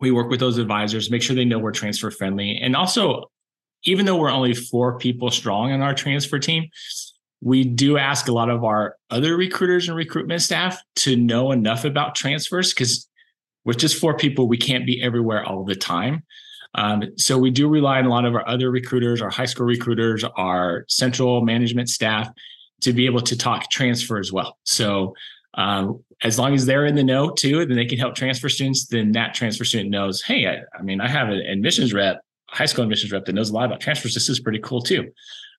we 0.00 0.10
work 0.10 0.30
with 0.30 0.40
those 0.40 0.58
advisors, 0.58 1.10
make 1.10 1.22
sure 1.22 1.34
they 1.34 1.44
know 1.44 1.58
we're 1.58 1.72
transfer 1.72 2.10
friendly. 2.10 2.58
And 2.60 2.76
also, 2.76 3.30
even 3.84 4.06
though 4.06 4.16
we're 4.16 4.30
only 4.30 4.54
four 4.54 4.98
people 4.98 5.30
strong 5.30 5.72
on 5.72 5.80
our 5.80 5.94
transfer 5.94 6.38
team, 6.38 6.68
we 7.40 7.64
do 7.64 7.98
ask 7.98 8.28
a 8.28 8.32
lot 8.32 8.48
of 8.48 8.64
our 8.64 8.96
other 9.10 9.36
recruiters 9.36 9.88
and 9.88 9.96
recruitment 9.96 10.40
staff 10.40 10.80
to 10.96 11.16
know 11.16 11.52
enough 11.52 11.84
about 11.84 12.14
transfers 12.14 12.72
because 12.72 13.08
with 13.64 13.78
just 13.78 13.98
four 13.98 14.16
people, 14.16 14.48
we 14.48 14.56
can't 14.56 14.86
be 14.86 15.02
everywhere 15.02 15.44
all 15.44 15.64
the 15.64 15.74
time. 15.74 16.22
Um, 16.74 17.04
so 17.16 17.38
we 17.38 17.50
do 17.50 17.68
rely 17.68 17.98
on 17.98 18.06
a 18.06 18.10
lot 18.10 18.24
of 18.24 18.34
our 18.34 18.46
other 18.48 18.70
recruiters, 18.70 19.22
our 19.22 19.30
high 19.30 19.44
school 19.44 19.66
recruiters, 19.66 20.24
our 20.36 20.84
central 20.88 21.42
management 21.42 21.88
staff 21.88 22.28
to 22.80 22.92
be 22.92 23.06
able 23.06 23.20
to 23.20 23.38
talk 23.38 23.70
transfer 23.70 24.18
as 24.18 24.32
well. 24.32 24.58
So 24.64 25.14
um, 25.54 26.02
as 26.22 26.38
long 26.38 26.54
as 26.54 26.66
they're 26.66 26.86
in 26.86 26.94
the 26.94 27.04
know 27.04 27.30
too, 27.30 27.66
then 27.66 27.76
they 27.76 27.86
can 27.86 27.98
help 27.98 28.14
transfer 28.14 28.48
students. 28.48 28.86
Then 28.86 29.12
that 29.12 29.34
transfer 29.34 29.64
student 29.64 29.90
knows, 29.90 30.22
hey, 30.22 30.46
I, 30.46 30.58
I 30.78 30.82
mean, 30.82 31.00
I 31.00 31.08
have 31.08 31.28
an 31.28 31.40
admissions 31.40 31.92
rep, 31.92 32.20
high 32.48 32.66
school 32.66 32.84
admissions 32.84 33.12
rep 33.12 33.24
that 33.24 33.34
knows 33.34 33.50
a 33.50 33.54
lot 33.54 33.64
about 33.64 33.80
transfers. 33.80 34.14
This 34.14 34.28
is 34.28 34.40
pretty 34.40 34.60
cool 34.60 34.80
too. 34.80 35.10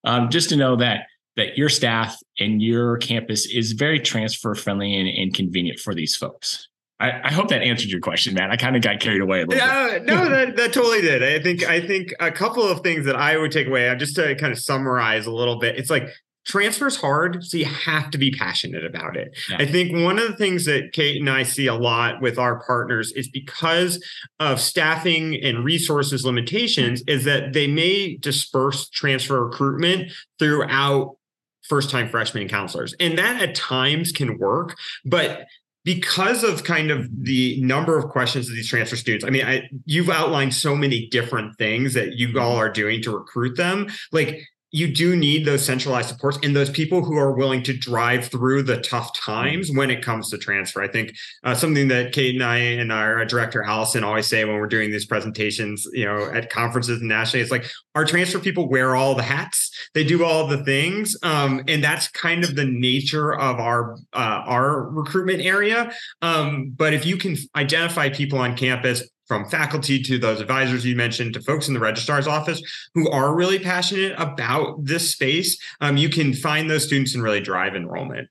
Um, 0.03 0.29
just 0.29 0.49
to 0.49 0.55
know 0.55 0.75
that 0.77 1.07
that 1.35 1.57
your 1.57 1.67
staff 1.67 2.17
and 2.39 2.61
your 2.61 2.97
campus 2.97 3.45
is 3.45 3.73
very 3.73 3.99
transfer 3.99 4.55
friendly 4.55 4.95
and, 4.95 5.09
and 5.09 5.33
convenient 5.33 5.79
for 5.79 5.93
these 5.93 6.15
folks. 6.15 6.69
I, 6.97 7.11
I, 7.25 7.31
hope 7.33 7.49
that 7.49 7.61
answered 7.61 7.89
your 7.89 7.99
question, 7.99 8.33
man. 8.35 8.51
I 8.51 8.55
kind 8.55 8.77
of 8.77 8.81
got 8.81 9.01
carried 9.01 9.19
away 9.19 9.41
a 9.41 9.45
little 9.45 9.57
yeah, 9.57 9.99
bit. 9.99 10.05
no, 10.05 10.29
that, 10.29 10.55
that 10.55 10.71
totally 10.71 11.01
did. 11.01 11.23
I 11.23 11.43
think 11.43 11.63
I 11.67 11.81
think 11.81 12.13
a 12.21 12.31
couple 12.31 12.63
of 12.63 12.79
things 12.81 13.05
that 13.05 13.17
I 13.17 13.35
would 13.35 13.51
take 13.51 13.67
away, 13.67 13.93
just 13.97 14.15
to 14.15 14.33
kind 14.35 14.53
of 14.53 14.59
summarize 14.59 15.25
a 15.25 15.31
little 15.31 15.59
bit. 15.59 15.77
It's 15.77 15.89
like 15.89 16.07
transfer's 16.45 16.95
hard 16.95 17.43
so 17.43 17.57
you 17.57 17.65
have 17.65 18.09
to 18.11 18.17
be 18.17 18.31
passionate 18.31 18.85
about 18.85 19.17
it 19.17 19.35
yeah. 19.49 19.57
i 19.59 19.65
think 19.65 19.91
one 20.03 20.19
of 20.19 20.27
the 20.27 20.37
things 20.37 20.65
that 20.65 20.91
kate 20.93 21.19
and 21.19 21.29
i 21.29 21.43
see 21.43 21.67
a 21.67 21.73
lot 21.73 22.21
with 22.21 22.37
our 22.37 22.63
partners 22.63 23.11
is 23.13 23.27
because 23.27 24.03
of 24.39 24.59
staffing 24.59 25.35
and 25.43 25.63
resources 25.65 26.25
limitations 26.25 27.01
is 27.07 27.25
that 27.25 27.53
they 27.53 27.67
may 27.67 28.15
disperse 28.17 28.87
transfer 28.89 29.43
recruitment 29.45 30.11
throughout 30.39 31.17
first 31.63 31.89
time 31.89 32.07
freshmen 32.07 32.47
counselors 32.47 32.93
and 32.99 33.17
that 33.17 33.41
at 33.41 33.55
times 33.55 34.11
can 34.11 34.37
work 34.37 34.77
but 35.03 35.45
because 35.83 36.43
of 36.43 36.63
kind 36.63 36.89
of 36.89 37.07
the 37.23 37.61
number 37.61 37.95
of 37.97 38.09
questions 38.09 38.49
of 38.49 38.55
these 38.55 38.67
transfer 38.67 38.95
students 38.95 39.25
i 39.25 39.31
mean 39.31 39.45
I, 39.45 39.67
you've 39.85 40.09
outlined 40.09 40.53
so 40.53 40.75
many 40.75 41.07
different 41.07 41.57
things 41.57 41.95
that 41.95 42.13
you 42.13 42.39
all 42.39 42.55
are 42.55 42.71
doing 42.71 43.01
to 43.01 43.17
recruit 43.17 43.57
them 43.57 43.87
like 44.11 44.47
you 44.75 44.91
do 44.91 45.15
need 45.15 45.45
those 45.45 45.65
centralized 45.65 46.09
supports 46.09 46.37
and 46.43 46.53
those 46.53 46.69
people 46.69 47.01
who 47.01 47.15
are 47.15 47.31
willing 47.31 47.63
to 47.63 47.71
drive 47.71 48.27
through 48.27 48.61
the 48.61 48.81
tough 48.81 49.17
times 49.17 49.71
when 49.71 49.89
it 49.89 50.03
comes 50.03 50.29
to 50.29 50.37
transfer. 50.37 50.83
I 50.83 50.89
think 50.89 51.15
uh, 51.45 51.55
something 51.55 51.87
that 51.87 52.11
Kate 52.11 52.35
and 52.35 52.43
I 52.43 52.57
and 52.57 52.91
our 52.91 53.23
director 53.23 53.63
Allison 53.63 54.03
always 54.03 54.27
say 54.27 54.43
when 54.43 54.55
we're 54.55 54.67
doing 54.67 54.91
these 54.91 55.05
presentations, 55.05 55.87
you 55.93 56.03
know, 56.03 56.29
at 56.29 56.49
conferences 56.49 57.01
nationally, 57.01 57.41
it's 57.41 57.51
like 57.51 57.63
our 57.95 58.03
transfer 58.03 58.37
people 58.37 58.67
wear 58.67 58.97
all 58.97 59.15
the 59.15 59.23
hats, 59.23 59.71
they 59.93 60.03
do 60.03 60.25
all 60.25 60.45
the 60.45 60.61
things, 60.65 61.15
um, 61.23 61.63
and 61.69 61.81
that's 61.81 62.09
kind 62.09 62.43
of 62.43 62.57
the 62.57 62.65
nature 62.65 63.33
of 63.33 63.61
our 63.61 63.93
uh, 64.11 64.43
our 64.45 64.89
recruitment 64.89 65.39
area. 65.41 65.93
Um, 66.21 66.73
but 66.75 66.93
if 66.93 67.05
you 67.05 67.15
can 67.15 67.37
identify 67.55 68.09
people 68.09 68.39
on 68.39 68.57
campus 68.57 69.07
from 69.27 69.49
faculty 69.49 70.01
to 70.03 70.17
those 70.17 70.41
advisors 70.41 70.85
you 70.85 70.95
mentioned 70.95 71.33
to 71.33 71.41
folks 71.41 71.67
in 71.67 71.73
the 71.73 71.79
registrar's 71.79 72.27
office 72.27 72.61
who 72.93 73.09
are 73.09 73.35
really 73.35 73.59
passionate 73.59 74.13
about 74.17 74.83
this 74.83 75.11
space, 75.11 75.57
um, 75.81 75.97
you 75.97 76.09
can 76.09 76.33
find 76.33 76.69
those 76.69 76.85
students 76.85 77.15
and 77.15 77.23
really 77.23 77.41
drive 77.41 77.75
enrollment. 77.75 78.29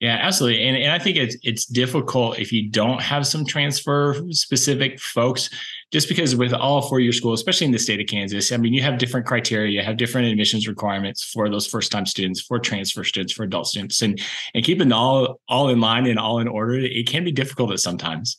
Yeah, 0.00 0.18
absolutely. 0.20 0.62
And, 0.68 0.76
and 0.76 0.92
I 0.92 0.98
think 0.98 1.16
it's 1.16 1.38
it's 1.42 1.64
difficult 1.64 2.38
if 2.38 2.52
you 2.52 2.68
don't 2.68 3.00
have 3.00 3.26
some 3.26 3.46
transfer 3.46 4.14
specific 4.30 5.00
folks, 5.00 5.48
just 5.90 6.06
because 6.06 6.36
with 6.36 6.52
all 6.52 6.82
four 6.82 7.00
year 7.00 7.12
schools, 7.12 7.40
especially 7.40 7.66
in 7.66 7.72
the 7.72 7.78
state 7.78 7.98
of 7.98 8.06
Kansas, 8.06 8.52
I 8.52 8.58
mean, 8.58 8.74
you 8.74 8.82
have 8.82 8.98
different 8.98 9.24
criteria, 9.24 9.70
you 9.70 9.82
have 9.82 9.96
different 9.96 10.28
admissions 10.28 10.68
requirements 10.68 11.24
for 11.24 11.48
those 11.48 11.66
first 11.66 11.90
time 11.90 12.04
students, 12.04 12.42
for 12.42 12.58
transfer 12.58 13.04
students, 13.04 13.32
for 13.32 13.44
adult 13.44 13.68
students, 13.68 14.02
and 14.02 14.20
and 14.52 14.62
keeping 14.62 14.92
all 14.92 15.40
all 15.48 15.70
in 15.70 15.80
line 15.80 16.04
and 16.04 16.18
all 16.18 16.40
in 16.40 16.48
order, 16.48 16.74
it 16.74 17.08
can 17.08 17.24
be 17.24 17.32
difficult 17.32 17.72
at 17.72 17.80
sometimes. 17.80 18.38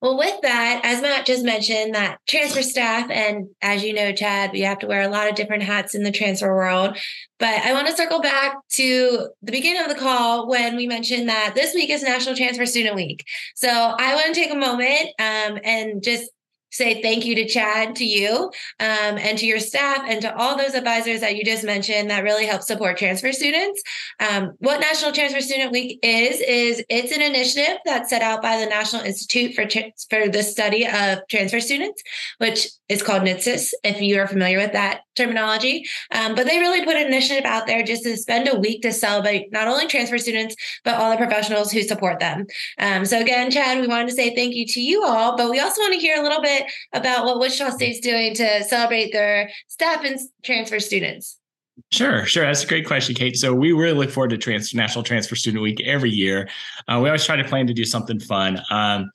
Well, 0.00 0.16
with 0.16 0.40
that, 0.42 0.82
as 0.84 1.02
Matt 1.02 1.26
just 1.26 1.44
mentioned, 1.44 1.96
that 1.96 2.18
transfer 2.28 2.62
staff, 2.62 3.10
and 3.10 3.48
as 3.60 3.82
you 3.82 3.92
know, 3.92 4.12
Chad, 4.12 4.52
we 4.52 4.60
have 4.60 4.78
to 4.78 4.86
wear 4.86 5.02
a 5.02 5.08
lot 5.08 5.28
of 5.28 5.34
different 5.34 5.64
hats 5.64 5.96
in 5.96 6.04
the 6.04 6.12
transfer 6.12 6.54
world. 6.54 6.96
But 7.40 7.62
I 7.62 7.72
want 7.72 7.88
to 7.88 7.96
circle 7.96 8.20
back 8.20 8.56
to 8.74 9.28
the 9.42 9.52
beginning 9.52 9.82
of 9.82 9.88
the 9.88 10.00
call 10.00 10.48
when 10.48 10.76
we 10.76 10.86
mentioned 10.86 11.28
that 11.28 11.54
this 11.56 11.74
week 11.74 11.90
is 11.90 12.04
National 12.04 12.36
Transfer 12.36 12.64
Student 12.64 12.94
Week. 12.94 13.24
So 13.56 13.68
I 13.68 14.14
want 14.14 14.26
to 14.28 14.34
take 14.34 14.52
a 14.52 14.56
moment 14.56 15.08
um, 15.18 15.58
and 15.64 16.00
just 16.00 16.30
say 16.70 17.02
thank 17.02 17.24
you 17.24 17.34
to 17.36 17.46
Chad, 17.46 17.96
to 17.96 18.04
you, 18.04 18.50
um, 18.80 19.18
and 19.18 19.38
to 19.38 19.46
your 19.46 19.60
staff, 19.60 20.02
and 20.06 20.22
to 20.22 20.36
all 20.36 20.56
those 20.56 20.74
advisors 20.74 21.20
that 21.20 21.36
you 21.36 21.44
just 21.44 21.64
mentioned 21.64 22.10
that 22.10 22.24
really 22.24 22.46
help 22.46 22.62
support 22.62 22.96
transfer 22.96 23.32
students. 23.32 23.82
Um, 24.20 24.52
what 24.58 24.80
National 24.80 25.12
Transfer 25.12 25.40
Student 25.40 25.72
Week 25.72 25.98
is 26.02 26.40
is 26.40 26.84
it's 26.88 27.12
an 27.12 27.22
initiative 27.22 27.78
that's 27.84 28.10
set 28.10 28.22
out 28.22 28.42
by 28.42 28.58
the 28.58 28.66
National 28.66 29.02
Institute 29.02 29.54
for 29.54 29.64
for 30.10 30.28
the 30.28 30.42
Study 30.42 30.86
of 30.86 31.20
Transfer 31.28 31.60
Students, 31.60 32.02
which 32.38 32.68
is 32.88 33.02
called 33.02 33.22
NISTS. 33.22 33.72
If 33.84 34.00
you 34.00 34.20
are 34.20 34.26
familiar 34.26 34.58
with 34.58 34.72
that 34.72 35.02
terminology, 35.18 35.84
um, 36.12 36.34
but 36.34 36.46
they 36.46 36.58
really 36.58 36.84
put 36.84 36.96
an 36.96 37.06
initiative 37.06 37.44
out 37.44 37.66
there 37.66 37.82
just 37.82 38.04
to 38.04 38.16
spend 38.16 38.48
a 38.48 38.58
week 38.58 38.80
to 38.82 38.92
celebrate 38.92 39.52
not 39.52 39.68
only 39.68 39.86
transfer 39.86 40.16
students 40.16 40.56
but 40.84 40.94
all 40.94 41.10
the 41.10 41.16
professionals 41.16 41.70
who 41.70 41.82
support 41.82 42.18
them. 42.20 42.46
Um, 42.78 43.04
so 43.04 43.20
again, 43.20 43.50
Chad, 43.50 43.80
we 43.80 43.86
wanted 43.86 44.08
to 44.08 44.14
say 44.14 44.34
thank 44.34 44.54
you 44.54 44.66
to 44.66 44.80
you 44.80 45.04
all, 45.04 45.36
but 45.36 45.50
we 45.50 45.60
also 45.60 45.82
want 45.82 45.92
to 45.94 46.00
hear 46.00 46.18
a 46.18 46.22
little 46.22 46.40
bit 46.40 46.64
about 46.92 47.26
what 47.26 47.38
Wichita 47.38 47.70
State's 47.70 48.00
doing 48.00 48.34
to 48.34 48.64
celebrate 48.64 49.12
their 49.12 49.50
staff 49.66 50.04
and 50.04 50.18
transfer 50.42 50.80
students? 50.80 51.38
Sure, 51.92 52.26
sure. 52.26 52.44
That's 52.44 52.64
a 52.64 52.66
great 52.66 52.86
question, 52.86 53.14
Kate. 53.14 53.36
So 53.36 53.54
we 53.54 53.72
really 53.72 53.96
look 53.96 54.10
forward 54.10 54.30
to 54.30 54.38
Trans- 54.38 54.74
National 54.74 55.04
Transfer 55.04 55.36
Student 55.36 55.62
Week 55.62 55.80
every 55.84 56.10
year. 56.10 56.48
Uh, 56.88 56.98
we 57.00 57.08
always 57.08 57.24
try 57.24 57.36
to 57.36 57.44
plan 57.44 57.66
to 57.68 57.74
do 57.74 57.84
something 57.84 58.18
fun. 58.18 58.60
Um, 58.70 59.10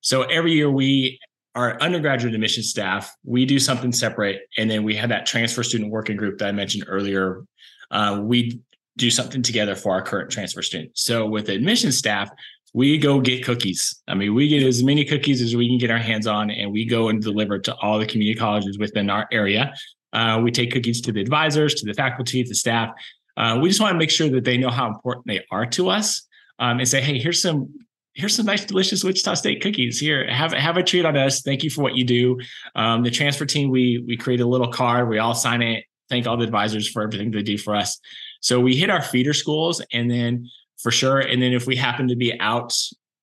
so 0.00 0.22
every 0.22 0.52
year 0.52 0.70
we 0.70 1.20
our 1.54 1.80
undergraduate 1.80 2.34
admission 2.34 2.62
staff, 2.62 3.14
we 3.24 3.44
do 3.44 3.58
something 3.58 3.92
separate, 3.92 4.42
and 4.56 4.70
then 4.70 4.84
we 4.84 4.94
have 4.96 5.08
that 5.08 5.26
transfer 5.26 5.62
student 5.62 5.90
working 5.90 6.16
group 6.16 6.38
that 6.38 6.48
I 6.48 6.52
mentioned 6.52 6.84
earlier. 6.86 7.44
Uh, 7.90 8.20
we 8.22 8.60
do 8.96 9.10
something 9.10 9.42
together 9.42 9.74
for 9.74 9.92
our 9.92 10.02
current 10.02 10.30
transfer 10.30 10.62
students. 10.62 11.02
So 11.02 11.26
with 11.26 11.46
the 11.46 11.54
admission 11.54 11.90
staff, 11.90 12.30
we 12.72 12.98
go 12.98 13.20
get 13.20 13.44
cookies. 13.44 14.00
I 14.06 14.14
mean, 14.14 14.34
we 14.34 14.46
get 14.46 14.62
as 14.62 14.82
many 14.84 15.04
cookies 15.04 15.42
as 15.42 15.56
we 15.56 15.68
can 15.68 15.78
get 15.78 15.90
our 15.90 15.98
hands 15.98 16.26
on, 16.26 16.50
and 16.50 16.70
we 16.70 16.84
go 16.84 17.08
and 17.08 17.20
deliver 17.20 17.58
to 17.58 17.74
all 17.76 17.98
the 17.98 18.06
community 18.06 18.38
colleges 18.38 18.78
within 18.78 19.10
our 19.10 19.26
area. 19.32 19.74
Uh, 20.12 20.40
we 20.42 20.52
take 20.52 20.72
cookies 20.72 21.00
to 21.00 21.12
the 21.12 21.20
advisors, 21.20 21.74
to 21.74 21.86
the 21.86 21.94
faculty, 21.94 22.44
to 22.44 22.48
the 22.48 22.54
staff. 22.54 22.90
Uh, 23.36 23.58
we 23.60 23.68
just 23.68 23.80
want 23.80 23.92
to 23.92 23.98
make 23.98 24.10
sure 24.10 24.28
that 24.28 24.44
they 24.44 24.56
know 24.56 24.70
how 24.70 24.86
important 24.86 25.26
they 25.26 25.44
are 25.50 25.66
to 25.66 25.88
us, 25.88 26.28
um, 26.60 26.78
and 26.78 26.88
say, 26.88 27.00
"Hey, 27.00 27.18
here's 27.18 27.42
some 27.42 27.72
here's 28.14 28.34
some 28.36 28.46
nice, 28.46 28.64
delicious 28.64 29.04
Wichita 29.04 29.34
State 29.34 29.62
cookies. 29.62 29.98
Here, 29.98 30.30
have 30.30 30.52
have 30.52 30.76
a 30.76 30.82
treat 30.82 31.04
on 31.04 31.16
us. 31.16 31.42
Thank 31.42 31.62
you 31.62 31.70
for 31.70 31.82
what 31.82 31.96
you 31.96 32.04
do." 32.04 32.38
Um, 32.74 33.02
the 33.02 33.10
transfer 33.10 33.46
team, 33.46 33.70
we 33.70 34.02
we 34.06 34.16
create 34.16 34.40
a 34.40 34.46
little 34.46 34.68
card. 34.68 35.08
We 35.08 35.18
all 35.18 35.34
sign 35.34 35.62
it. 35.62 35.84
Thank 36.08 36.26
all 36.26 36.36
the 36.36 36.44
advisors 36.44 36.88
for 36.88 37.02
everything 37.02 37.30
they 37.30 37.42
do 37.42 37.58
for 37.58 37.74
us. 37.74 37.98
So 38.40 38.60
we 38.60 38.76
hit 38.76 38.90
our 38.90 39.02
feeder 39.02 39.34
schools, 39.34 39.82
and 39.92 40.10
then 40.10 40.48
for 40.78 40.90
sure. 40.90 41.20
And 41.20 41.40
then 41.42 41.52
if 41.52 41.66
we 41.66 41.76
happen 41.76 42.08
to 42.08 42.16
be 42.16 42.38
out 42.40 42.74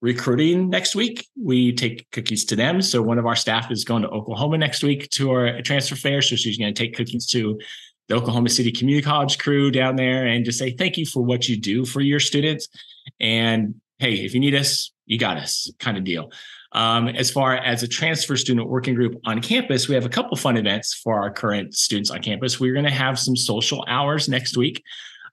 recruiting 0.02 0.70
next 0.70 0.96
week, 0.96 1.28
we 1.42 1.74
take 1.74 2.10
cookies 2.12 2.46
to 2.46 2.56
them. 2.56 2.82
So 2.82 3.02
one 3.02 3.18
of 3.18 3.26
our 3.26 3.36
staff 3.36 3.72
is 3.72 3.84
going 3.84 4.04
to 4.04 4.10
Oklahoma 4.10 4.58
next 4.58 4.84
week 4.84 5.10
to 5.12 5.32
our 5.32 5.62
transfer 5.62 5.96
fair. 5.96 6.22
So 6.22 6.36
she's 6.36 6.58
going 6.58 6.74
to 6.74 6.80
take 6.80 6.96
cookies 6.96 7.26
to 7.28 7.60
the 8.08 8.16
Oklahoma 8.16 8.50
City 8.50 8.72
Community 8.72 9.04
College 9.04 9.38
crew 9.38 9.72
down 9.72 9.96
there 9.96 10.26
and 10.26 10.46
just 10.46 10.60
say 10.60 10.72
thank 10.72 10.98
you 10.98 11.06
for 11.06 11.24
what 11.24 11.50
you 11.50 11.60
do 11.60 11.84
for 11.84 12.02
your 12.02 12.20
students. 12.20 12.68
And 13.20 13.76
hey, 14.00 14.14
if 14.14 14.34
you 14.34 14.40
need 14.40 14.56
us, 14.56 14.92
you 15.06 15.18
got 15.18 15.38
us 15.38 15.72
kind 15.80 15.98
of 15.98 16.04
deal. 16.04 16.32
Um, 16.74 17.08
as 17.08 17.32
far 17.32 17.56
as 17.56 17.82
a 17.82 17.88
transfer 17.88 18.36
student 18.36 18.70
working 18.70 18.94
group 18.94 19.20
on 19.26 19.42
campus, 19.42 19.88
we 19.88 19.96
have 19.96 20.06
a 20.06 20.10
couple 20.10 20.36
fun 20.38 20.58
events 20.58 20.94
for 20.94 21.20
our 21.20 21.32
current 21.32 21.74
students 21.74 22.12
on 22.12 22.22
campus. 22.22 22.60
We're 22.60 22.74
going 22.74 22.86
to 22.86 22.92
have 22.92 23.18
some 23.18 23.36
social 23.36 23.86
hours 23.88 24.28
next 24.28 24.58
week 24.58 24.84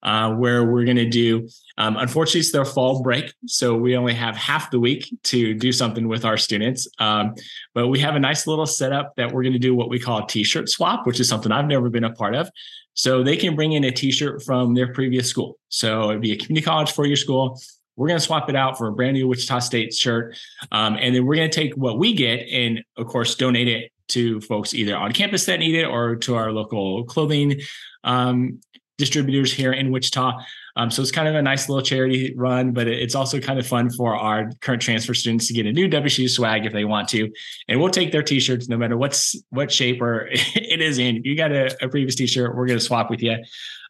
uh, 0.04 0.30
where 0.34 0.64
we're 0.64 0.84
going 0.84 0.96
to 0.96 1.08
do. 1.08 1.48
Um, 1.76 1.96
unfortunately, 1.96 2.40
it's 2.40 2.52
their 2.52 2.64
fall 2.64 3.02
break, 3.02 3.34
so 3.46 3.74
we 3.74 3.96
only 3.96 4.14
have 4.14 4.36
half 4.36 4.70
the 4.70 4.78
week 4.78 5.12
to 5.24 5.54
do 5.54 5.72
something 5.72 6.06
with 6.06 6.24
our 6.24 6.36
students. 6.36 6.86
Um, 6.98 7.34
but 7.74 7.88
we 7.88 7.98
have 8.00 8.14
a 8.14 8.20
nice 8.20 8.46
little 8.46 8.66
setup 8.66 9.16
that 9.16 9.32
we're 9.32 9.42
going 9.42 9.54
to 9.54 9.58
do 9.58 9.74
what 9.74 9.88
we 9.88 9.98
call 9.98 10.22
a 10.22 10.26
T-shirt 10.26 10.68
swap, 10.68 11.06
which 11.06 11.20
is 11.20 11.28
something 11.28 11.50
I've 11.50 11.66
never 11.66 11.90
been 11.90 12.04
a 12.04 12.12
part 12.12 12.34
of. 12.34 12.48
So 12.94 13.24
they 13.24 13.36
can 13.36 13.56
bring 13.56 13.72
in 13.72 13.82
a 13.84 13.90
T-shirt 13.90 14.42
from 14.44 14.74
their 14.74 14.92
previous 14.92 15.28
school. 15.28 15.58
So 15.68 16.10
it'd 16.10 16.22
be 16.22 16.32
a 16.32 16.36
community 16.36 16.64
college 16.64 16.92
for 16.92 17.06
your 17.06 17.16
school. 17.16 17.60
We're 17.96 18.08
going 18.08 18.18
to 18.18 18.24
swap 18.24 18.48
it 18.48 18.56
out 18.56 18.76
for 18.76 18.88
a 18.88 18.92
brand 18.92 19.14
new 19.14 19.28
Wichita 19.28 19.60
State 19.60 19.94
shirt, 19.94 20.36
um, 20.72 20.96
and 21.00 21.14
then 21.14 21.24
we're 21.24 21.36
going 21.36 21.50
to 21.50 21.54
take 21.54 21.74
what 21.74 21.98
we 21.98 22.14
get 22.14 22.46
and, 22.50 22.82
of 22.96 23.06
course, 23.06 23.34
donate 23.34 23.68
it 23.68 23.92
to 24.08 24.40
folks 24.42 24.74
either 24.74 24.96
on 24.96 25.12
campus 25.12 25.46
that 25.46 25.58
need 25.58 25.74
it 25.74 25.84
or 25.84 26.16
to 26.16 26.34
our 26.34 26.52
local 26.52 27.04
clothing 27.04 27.60
um, 28.02 28.60
distributors 28.98 29.52
here 29.52 29.72
in 29.72 29.90
Wichita. 29.90 30.38
Um, 30.76 30.90
so 30.90 31.02
it's 31.02 31.12
kind 31.12 31.28
of 31.28 31.34
a 31.34 31.42
nice 31.42 31.68
little 31.68 31.84
charity 31.84 32.34
run, 32.36 32.72
but 32.72 32.88
it's 32.88 33.14
also 33.14 33.38
kind 33.38 33.58
of 33.58 33.66
fun 33.66 33.90
for 33.90 34.16
our 34.16 34.50
current 34.60 34.82
transfer 34.82 35.14
students 35.14 35.46
to 35.46 35.54
get 35.54 35.66
a 35.66 35.72
new 35.72 35.88
WSU 35.88 36.28
swag 36.28 36.66
if 36.66 36.72
they 36.72 36.84
want 36.84 37.08
to. 37.10 37.30
And 37.68 37.80
we'll 37.80 37.90
take 37.90 38.10
their 38.10 38.22
t-shirts 38.22 38.68
no 38.68 38.76
matter 38.76 38.96
what's 38.96 39.36
what 39.50 39.70
shape 39.70 40.02
or 40.02 40.28
it 40.30 40.80
is 40.80 40.98
in. 40.98 41.22
You 41.24 41.36
got 41.36 41.52
a, 41.52 41.76
a 41.84 41.88
previous 41.88 42.16
t-shirt, 42.16 42.56
we're 42.56 42.66
going 42.66 42.78
to 42.78 42.84
swap 42.84 43.10
with 43.10 43.22
you. 43.22 43.36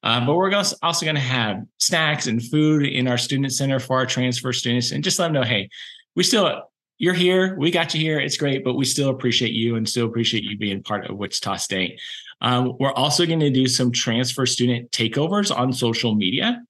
Um, 0.02 0.26
but 0.26 0.34
we're 0.34 0.54
also 0.54 1.06
going 1.06 1.16
to 1.16 1.20
have 1.20 1.62
snacks 1.78 2.26
and 2.26 2.42
food 2.42 2.84
in 2.84 3.08
our 3.08 3.16
student 3.16 3.52
center 3.52 3.80
for 3.80 3.96
our 3.96 4.06
transfer 4.06 4.52
students 4.52 4.92
and 4.92 5.02
just 5.02 5.18
let 5.18 5.28
them 5.28 5.32
know, 5.32 5.42
hey, 5.42 5.70
we 6.14 6.22
still 6.22 6.64
you're 6.98 7.14
here. 7.14 7.56
We 7.58 7.70
got 7.70 7.92
you 7.94 8.00
here. 8.00 8.20
It's 8.20 8.36
great, 8.36 8.64
but 8.64 8.74
we 8.74 8.84
still 8.84 9.10
appreciate 9.10 9.52
you 9.52 9.76
and 9.76 9.88
still 9.88 10.06
appreciate 10.06 10.44
you 10.44 10.56
being 10.56 10.82
part 10.82 11.10
of 11.10 11.16
Wichita 11.16 11.56
State. 11.56 12.00
Um, 12.40 12.76
we're 12.78 12.92
also 12.92 13.26
going 13.26 13.40
to 13.40 13.50
do 13.50 13.66
some 13.66 13.90
transfer 13.90 14.46
student 14.46 14.90
takeovers 14.90 15.54
on 15.54 15.72
social 15.72 16.14
media. 16.14 16.62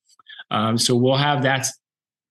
Um, 0.51 0.79
so 0.79 0.97
we'll 0.97 1.17
have 1.17 1.43
that. 1.43 1.67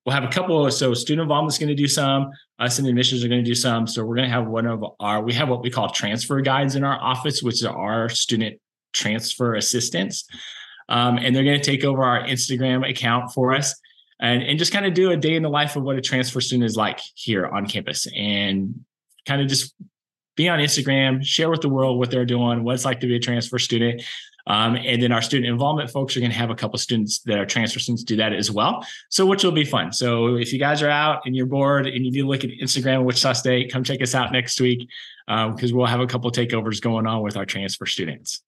We'll 0.06 0.14
have 0.14 0.24
a 0.24 0.30
couple. 0.30 0.66
Of, 0.66 0.74
so 0.74 0.94
student 0.94 1.24
involvement 1.24 1.54
is 1.54 1.60
going 1.60 1.70
to 1.70 1.76
do 1.76 1.88
some. 1.88 2.32
Us 2.60 2.80
and 2.80 2.88
admissions 2.88 3.24
are 3.24 3.28
going 3.28 3.44
to 3.44 3.50
do 3.50 3.56
some. 3.56 3.88
So 3.88 4.04
we're 4.04 4.16
going 4.16 4.28
to 4.28 4.34
have 4.34 4.48
one 4.48 4.66
of 4.66 4.84
our. 5.00 5.22
We 5.22 5.34
have 5.34 5.50
what 5.50 5.62
we 5.62 5.70
call 5.70 5.90
transfer 5.90 6.40
guides 6.42 6.76
in 6.76 6.84
our 6.84 7.00
office, 7.00 7.42
which 7.42 7.64
are 7.64 7.76
our 7.76 8.10
student 8.10 8.60
transfer 8.94 9.56
assistants, 9.56 10.26
um, 10.90 11.18
and 11.18 11.36
they're 11.36 11.44
going 11.44 11.60
to 11.60 11.66
take 11.66 11.84
over 11.84 12.04
our 12.04 12.24
Instagram 12.24 12.88
account 12.90 13.32
for 13.34 13.54
us. 13.54 13.74
And, 14.20 14.42
and 14.44 14.58
just 14.58 14.72
kind 14.72 14.86
of 14.86 14.94
do 14.94 15.12
a 15.12 15.18
day 15.18 15.36
in 15.36 15.44
the 15.44 15.50
life 15.50 15.76
of 15.76 15.84
what 15.84 15.98
a 15.98 16.02
transfer 16.02 16.40
student 16.40 16.66
is 16.66 16.78
like 16.78 17.02
here 17.16 17.46
on 17.46 17.66
campus 17.66 18.08
and 18.16 18.86
kind 19.26 19.42
of 19.42 19.48
just 19.48 19.74
be 20.36 20.50
on 20.50 20.60
Instagram, 20.60 21.24
share 21.24 21.50
with 21.50 21.62
the 21.62 21.70
world 21.70 22.00
what 22.00 22.10
they're 22.10 22.26
doing, 22.26 22.64
what 22.64 22.76
it's 22.76 22.86
like 22.86 23.00
to 23.02 23.08
be 23.08 23.16
a 23.16 23.20
transfer 23.20 23.60
student. 23.60 24.02
Um, 24.46 24.76
and 24.76 25.02
then 25.02 25.12
our 25.12 25.22
student 25.22 25.50
involvement 25.50 25.90
folks 25.90 26.18
are 26.18 26.20
going 26.20 26.32
to 26.32 26.38
have 26.38 26.50
a 26.50 26.56
couple 26.56 26.78
students 26.78 27.20
that 27.20 27.40
are 27.40 27.46
transfer 27.46 27.80
students 27.80 28.04
do 28.04 28.18
that 28.18 28.34
as 28.34 28.52
well. 28.52 28.86
So, 29.10 29.26
which 29.26 29.44
will 29.44 29.54
be 29.54 29.64
fun. 29.64 29.94
So, 29.94 30.36
if 30.36 30.52
you 30.52 30.60
guys 30.60 30.82
are 30.82 30.90
out 30.90 31.22
and 31.26 31.36
you're 31.36 31.46
bored 31.46 31.88
and 31.88 31.96
you 32.06 32.12
need 32.12 32.20
to 32.20 32.28
look 32.28 32.44
at 32.44 32.50
Instagram, 32.62 33.06
Wichita 33.06 33.34
State, 33.34 33.72
come 33.72 33.84
check 33.84 34.02
us 34.02 34.14
out 34.14 34.32
next 34.32 34.60
week 34.60 34.90
because 35.28 35.72
um, 35.72 35.78
we'll 35.78 35.86
have 35.86 36.02
a 36.02 36.08
couple 36.08 36.30
takeovers 36.32 36.82
going 36.82 37.08
on 37.08 37.22
with 37.22 37.38
our 37.38 37.46
transfer 37.46 37.86
students. 37.86 38.42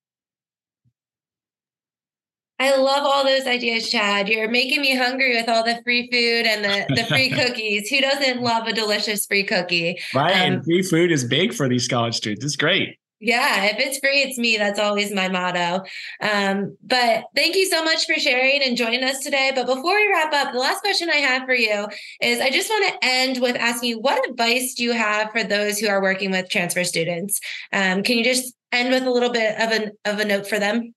I 2.58 2.78
love 2.78 3.06
all 3.06 3.26
those 3.26 3.48
ideas, 3.48 3.90
Chad. 3.90 4.30
You're 4.30 4.50
making 4.50 4.82
me 4.82 4.96
hungry 4.96 5.36
with 5.36 5.50
all 5.50 5.64
the 5.64 5.82
free 5.84 6.10
food 6.10 6.48
and 6.48 6.64
the, 6.64 6.96
the 6.96 7.04
free 7.04 7.30
cookies. 7.36 7.90
Who 7.90 8.00
doesn't 8.00 8.42
love 8.42 8.68
a 8.68 8.74
delicious 8.74 9.26
free 9.26 9.44
cookie? 9.44 10.00
Right. 10.14 10.32
Um, 10.32 10.54
and 10.54 10.64
free 10.64 10.82
food 10.82 11.12
is 11.12 11.26
big 11.26 11.54
for 11.54 11.68
these 11.68 11.88
college 11.88 12.16
students. 12.16 12.46
It's 12.46 12.56
great. 12.56 12.98
Yeah, 13.26 13.66
if 13.66 13.80
it's 13.80 13.98
free, 13.98 14.22
it's 14.22 14.38
me. 14.38 14.56
That's 14.56 14.78
always 14.78 15.12
my 15.12 15.28
motto. 15.30 15.84
Um, 16.22 16.78
but 16.84 17.24
thank 17.36 17.56
you 17.56 17.66
so 17.66 17.84
much 17.84 18.06
for 18.06 18.14
sharing 18.20 18.62
and 18.62 18.78
joining 18.78 19.04
us 19.04 19.24
today. 19.24 19.52
But 19.56 19.66
before 19.66 19.96
we 19.96 20.08
wrap 20.14 20.32
up, 20.32 20.54
the 20.54 20.60
last 20.60 20.82
question 20.82 21.10
I 21.10 21.16
have 21.16 21.46
for 21.46 21.56
you 21.56 21.88
is 22.22 22.40
I 22.40 22.52
just 22.52 22.70
want 22.70 22.88
to 22.88 23.00
end 23.02 23.42
with 23.42 23.56
asking 23.56 23.90
you 23.90 24.00
what 24.00 24.30
advice 24.30 24.76
do 24.76 24.84
you 24.84 24.92
have 24.92 25.32
for 25.32 25.44
those 25.44 25.80
who 25.80 25.88
are 25.88 26.04
working 26.04 26.30
with 26.30 26.50
transfer 26.50 26.84
students? 26.84 27.40
Um, 27.74 28.04
can 28.04 28.20
you 28.20 28.24
just 28.24 28.54
end 28.72 28.92
with 28.92 29.08
a 29.08 29.10
little 29.10 29.32
bit 29.32 29.60
of 29.60 29.72
an 29.72 29.92
of 30.06 30.20
a 30.20 30.26
note 30.26 30.46
for 30.46 30.60
them? 30.60 30.94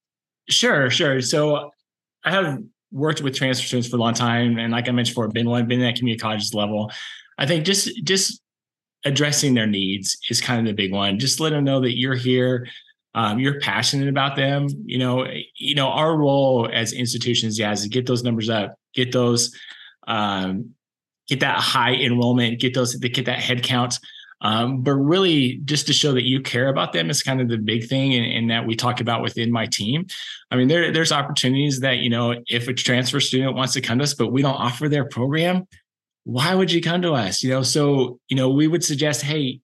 Sure, 0.50 0.90
sure. 0.90 1.22
So 1.22 1.70
I 2.26 2.30
have 2.30 2.58
worked 2.92 3.22
with 3.22 3.36
transfer 3.36 3.66
students 3.66 3.88
for 3.88 3.96
a 3.96 4.00
long 4.00 4.12
time, 4.12 4.58
and 4.58 4.70
like 4.70 4.86
I 4.86 4.92
mentioned 4.92 5.14
before, 5.14 5.28
been 5.28 5.48
one, 5.48 5.66
been 5.66 5.80
at 5.80 5.96
community 5.96 6.20
colleges 6.20 6.52
level. 6.52 6.92
I 7.38 7.46
think 7.46 7.64
just 7.64 7.88
just 8.04 8.42
addressing 9.04 9.54
their 9.54 9.66
needs 9.66 10.18
is 10.28 10.40
kind 10.40 10.60
of 10.60 10.66
the 10.66 10.72
big 10.72 10.92
one. 10.92 11.18
Just 11.18 11.40
let 11.40 11.50
them 11.50 11.64
know 11.64 11.80
that 11.80 11.98
you're 11.98 12.14
here, 12.14 12.66
um, 13.14 13.38
you're 13.38 13.60
passionate 13.60 14.08
about 14.08 14.36
them. 14.36 14.68
You 14.84 14.98
know, 14.98 15.26
you 15.56 15.74
know, 15.74 15.88
our 15.88 16.16
role 16.16 16.68
as 16.72 16.92
institutions, 16.92 17.58
yeah, 17.58 17.72
is 17.72 17.82
to 17.82 17.88
get 17.88 18.06
those 18.06 18.22
numbers 18.22 18.50
up, 18.50 18.74
get 18.94 19.12
those, 19.12 19.56
um, 20.06 20.74
get 21.28 21.40
that 21.40 21.58
high 21.58 21.94
enrollment, 21.94 22.60
get 22.60 22.74
those, 22.74 22.94
get 22.96 23.26
that 23.26 23.40
head 23.40 23.62
count. 23.62 23.98
Um, 24.40 24.82
but 24.82 24.92
really, 24.92 25.60
just 25.64 25.88
to 25.88 25.92
show 25.92 26.12
that 26.12 26.22
you 26.22 26.40
care 26.40 26.68
about 26.68 26.92
them 26.92 27.10
is 27.10 27.22
kind 27.22 27.40
of 27.40 27.48
the 27.48 27.58
big 27.58 27.88
thing, 27.88 28.14
and, 28.14 28.24
and 28.24 28.50
that 28.50 28.66
we 28.66 28.76
talk 28.76 29.00
about 29.00 29.20
within 29.20 29.50
my 29.50 29.66
team. 29.66 30.06
I 30.50 30.56
mean, 30.56 30.68
there, 30.68 30.92
there's 30.92 31.10
opportunities 31.10 31.80
that 31.80 31.98
you 31.98 32.10
know, 32.10 32.36
if 32.46 32.68
a 32.68 32.72
transfer 32.72 33.18
student 33.18 33.56
wants 33.56 33.72
to 33.72 33.80
come 33.80 33.98
to 33.98 34.04
us, 34.04 34.14
but 34.14 34.30
we 34.32 34.42
don't 34.42 34.54
offer 34.54 34.88
their 34.88 35.06
program, 35.06 35.66
why 36.28 36.54
would 36.54 36.70
you 36.70 36.82
come 36.82 37.00
to 37.00 37.14
us? 37.14 37.42
You 37.42 37.48
know, 37.48 37.62
so, 37.62 38.20
you 38.28 38.36
know, 38.36 38.50
we 38.50 38.68
would 38.68 38.84
suggest, 38.84 39.22
hey, 39.22 39.60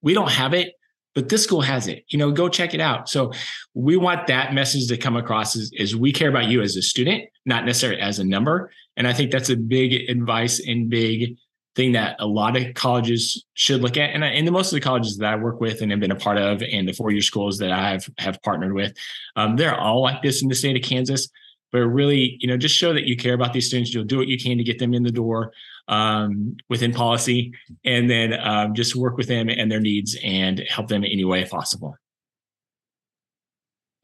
we 0.00 0.14
don't 0.14 0.30
have 0.30 0.54
it, 0.54 0.74
but 1.12 1.28
this 1.28 1.42
school 1.42 1.60
has 1.60 1.88
it. 1.88 2.04
You 2.06 2.20
know, 2.20 2.30
go 2.30 2.48
check 2.48 2.72
it 2.72 2.80
out. 2.80 3.08
So 3.08 3.32
we 3.74 3.96
want 3.96 4.28
that 4.28 4.54
message 4.54 4.86
to 4.86 4.96
come 4.96 5.16
across 5.16 5.56
is, 5.56 5.72
is 5.76 5.96
we 5.96 6.12
care 6.12 6.28
about 6.28 6.46
you 6.46 6.62
as 6.62 6.76
a 6.76 6.82
student, 6.82 7.24
not 7.46 7.64
necessarily 7.64 8.00
as 8.00 8.20
a 8.20 8.24
number. 8.24 8.70
And 8.96 9.08
I 9.08 9.12
think 9.12 9.32
that's 9.32 9.50
a 9.50 9.56
big 9.56 10.08
advice 10.08 10.64
and 10.64 10.88
big 10.88 11.36
thing 11.74 11.92
that 11.92 12.14
a 12.20 12.26
lot 12.28 12.56
of 12.56 12.74
colleges 12.74 13.44
should 13.54 13.82
look 13.82 13.96
at. 13.96 14.10
And, 14.10 14.22
and 14.22 14.46
the 14.46 14.52
most 14.52 14.68
of 14.68 14.76
the 14.76 14.80
colleges 14.80 15.16
that 15.16 15.32
I 15.32 15.34
work 15.34 15.60
with 15.60 15.82
and 15.82 15.90
have 15.90 15.98
been 15.98 16.12
a 16.12 16.16
part 16.16 16.38
of, 16.38 16.62
and 16.62 16.86
the 16.86 16.92
four-year 16.92 17.22
schools 17.22 17.58
that 17.58 17.72
I 17.72 17.90
have 17.90 18.08
have 18.18 18.40
partnered 18.44 18.72
with, 18.72 18.96
um, 19.34 19.56
they're 19.56 19.74
all 19.74 20.00
like 20.00 20.22
this 20.22 20.42
in 20.42 20.48
the 20.48 20.54
state 20.54 20.76
of 20.76 20.88
Kansas 20.88 21.28
but 21.72 21.80
really, 21.80 22.36
you 22.40 22.48
know, 22.48 22.56
just 22.56 22.74
show 22.74 22.92
that 22.92 23.06
you 23.06 23.16
care 23.16 23.34
about 23.34 23.52
these 23.52 23.66
students. 23.66 23.92
You'll 23.92 24.04
do 24.04 24.18
what 24.18 24.28
you 24.28 24.38
can 24.38 24.58
to 24.58 24.64
get 24.64 24.78
them 24.78 24.94
in 24.94 25.02
the 25.02 25.10
door 25.10 25.52
um, 25.88 26.56
within 26.68 26.92
policy, 26.92 27.52
and 27.84 28.08
then 28.08 28.34
um, 28.40 28.74
just 28.74 28.96
work 28.96 29.16
with 29.16 29.28
them 29.28 29.48
and 29.48 29.70
their 29.70 29.80
needs 29.80 30.16
and 30.22 30.60
help 30.68 30.88
them 30.88 31.04
in 31.04 31.10
any 31.10 31.24
way 31.24 31.44
possible. 31.44 31.96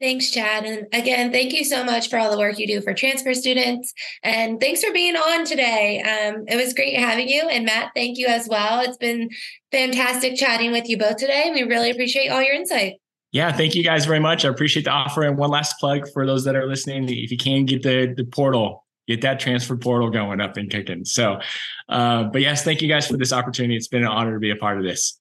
Thanks, 0.01 0.31
Chad. 0.31 0.65
And 0.65 0.87
again, 0.91 1.31
thank 1.31 1.53
you 1.53 1.63
so 1.63 1.85
much 1.85 2.09
for 2.09 2.19
all 2.19 2.29
the 2.29 2.37
work 2.37 2.59
you 2.59 2.67
do 2.67 2.81
for 2.81 2.93
transfer 2.93 3.33
students. 3.33 3.93
And 4.21 4.59
thanks 4.59 4.83
for 4.83 4.91
being 4.91 5.15
on 5.15 5.45
today. 5.45 6.01
Um, 6.01 6.43
it 6.49 6.57
was 6.57 6.73
great 6.73 6.97
having 6.97 7.29
you. 7.29 7.47
And 7.47 7.63
Matt, 7.63 7.91
thank 7.95 8.17
you 8.17 8.27
as 8.27 8.49
well. 8.49 8.81
It's 8.81 8.97
been 8.97 9.29
fantastic 9.71 10.35
chatting 10.35 10.73
with 10.73 10.89
you 10.89 10.97
both 10.97 11.15
today. 11.15 11.51
We 11.53 11.63
really 11.63 11.89
appreciate 11.89 12.27
all 12.27 12.43
your 12.43 12.53
insight 12.53 12.95
yeah, 13.33 13.51
thank 13.51 13.73
you 13.73 13.83
guys 13.83 14.05
very 14.05 14.19
much. 14.19 14.45
I 14.45 14.49
appreciate 14.49 14.83
the 14.83 14.91
offer. 14.91 15.23
And 15.23 15.37
one 15.37 15.49
last 15.49 15.79
plug 15.79 16.07
for 16.13 16.25
those 16.27 16.45
that 16.45 16.55
are 16.55 16.67
listening: 16.67 17.09
if 17.09 17.31
you 17.31 17.37
can 17.37 17.65
get 17.65 17.81
the 17.81 18.13
the 18.15 18.25
portal, 18.25 18.85
get 19.07 19.21
that 19.21 19.39
transfer 19.39 19.75
portal 19.75 20.11
going 20.11 20.39
up 20.39 20.55
and 20.55 20.69
kicking. 20.69 21.03
So, 21.03 21.39
uh, 21.89 22.25
but 22.25 22.41
yes, 22.41 22.63
thank 22.63 22.83
you 22.83 22.87
guys 22.87 23.07
for 23.07 23.17
this 23.17 23.33
opportunity. 23.33 23.75
It's 23.75 23.87
been 23.87 24.03
an 24.03 24.09
honor 24.09 24.35
to 24.35 24.39
be 24.39 24.51
a 24.51 24.55
part 24.55 24.77
of 24.77 24.83
this. 24.83 25.19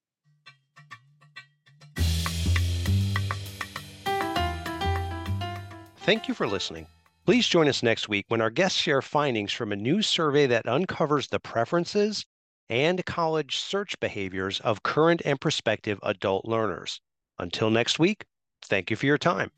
Thank 6.00 6.28
you 6.28 6.34
for 6.34 6.46
listening. 6.46 6.86
Please 7.24 7.48
join 7.48 7.66
us 7.66 7.82
next 7.82 8.10
week 8.10 8.26
when 8.28 8.42
our 8.42 8.50
guests 8.50 8.78
share 8.78 9.00
findings 9.00 9.52
from 9.52 9.72
a 9.72 9.76
new 9.76 10.02
survey 10.02 10.46
that 10.48 10.68
uncovers 10.68 11.28
the 11.28 11.40
preferences 11.40 12.26
and 12.68 13.06
college 13.06 13.56
search 13.56 13.98
behaviors 14.00 14.60
of 14.60 14.82
current 14.82 15.22
and 15.24 15.40
prospective 15.40 15.98
adult 16.02 16.44
learners. 16.44 17.00
Until 17.42 17.70
next 17.70 17.98
week, 17.98 18.24
thank 18.64 18.88
you 18.88 18.96
for 18.96 19.06
your 19.06 19.18
time. 19.18 19.50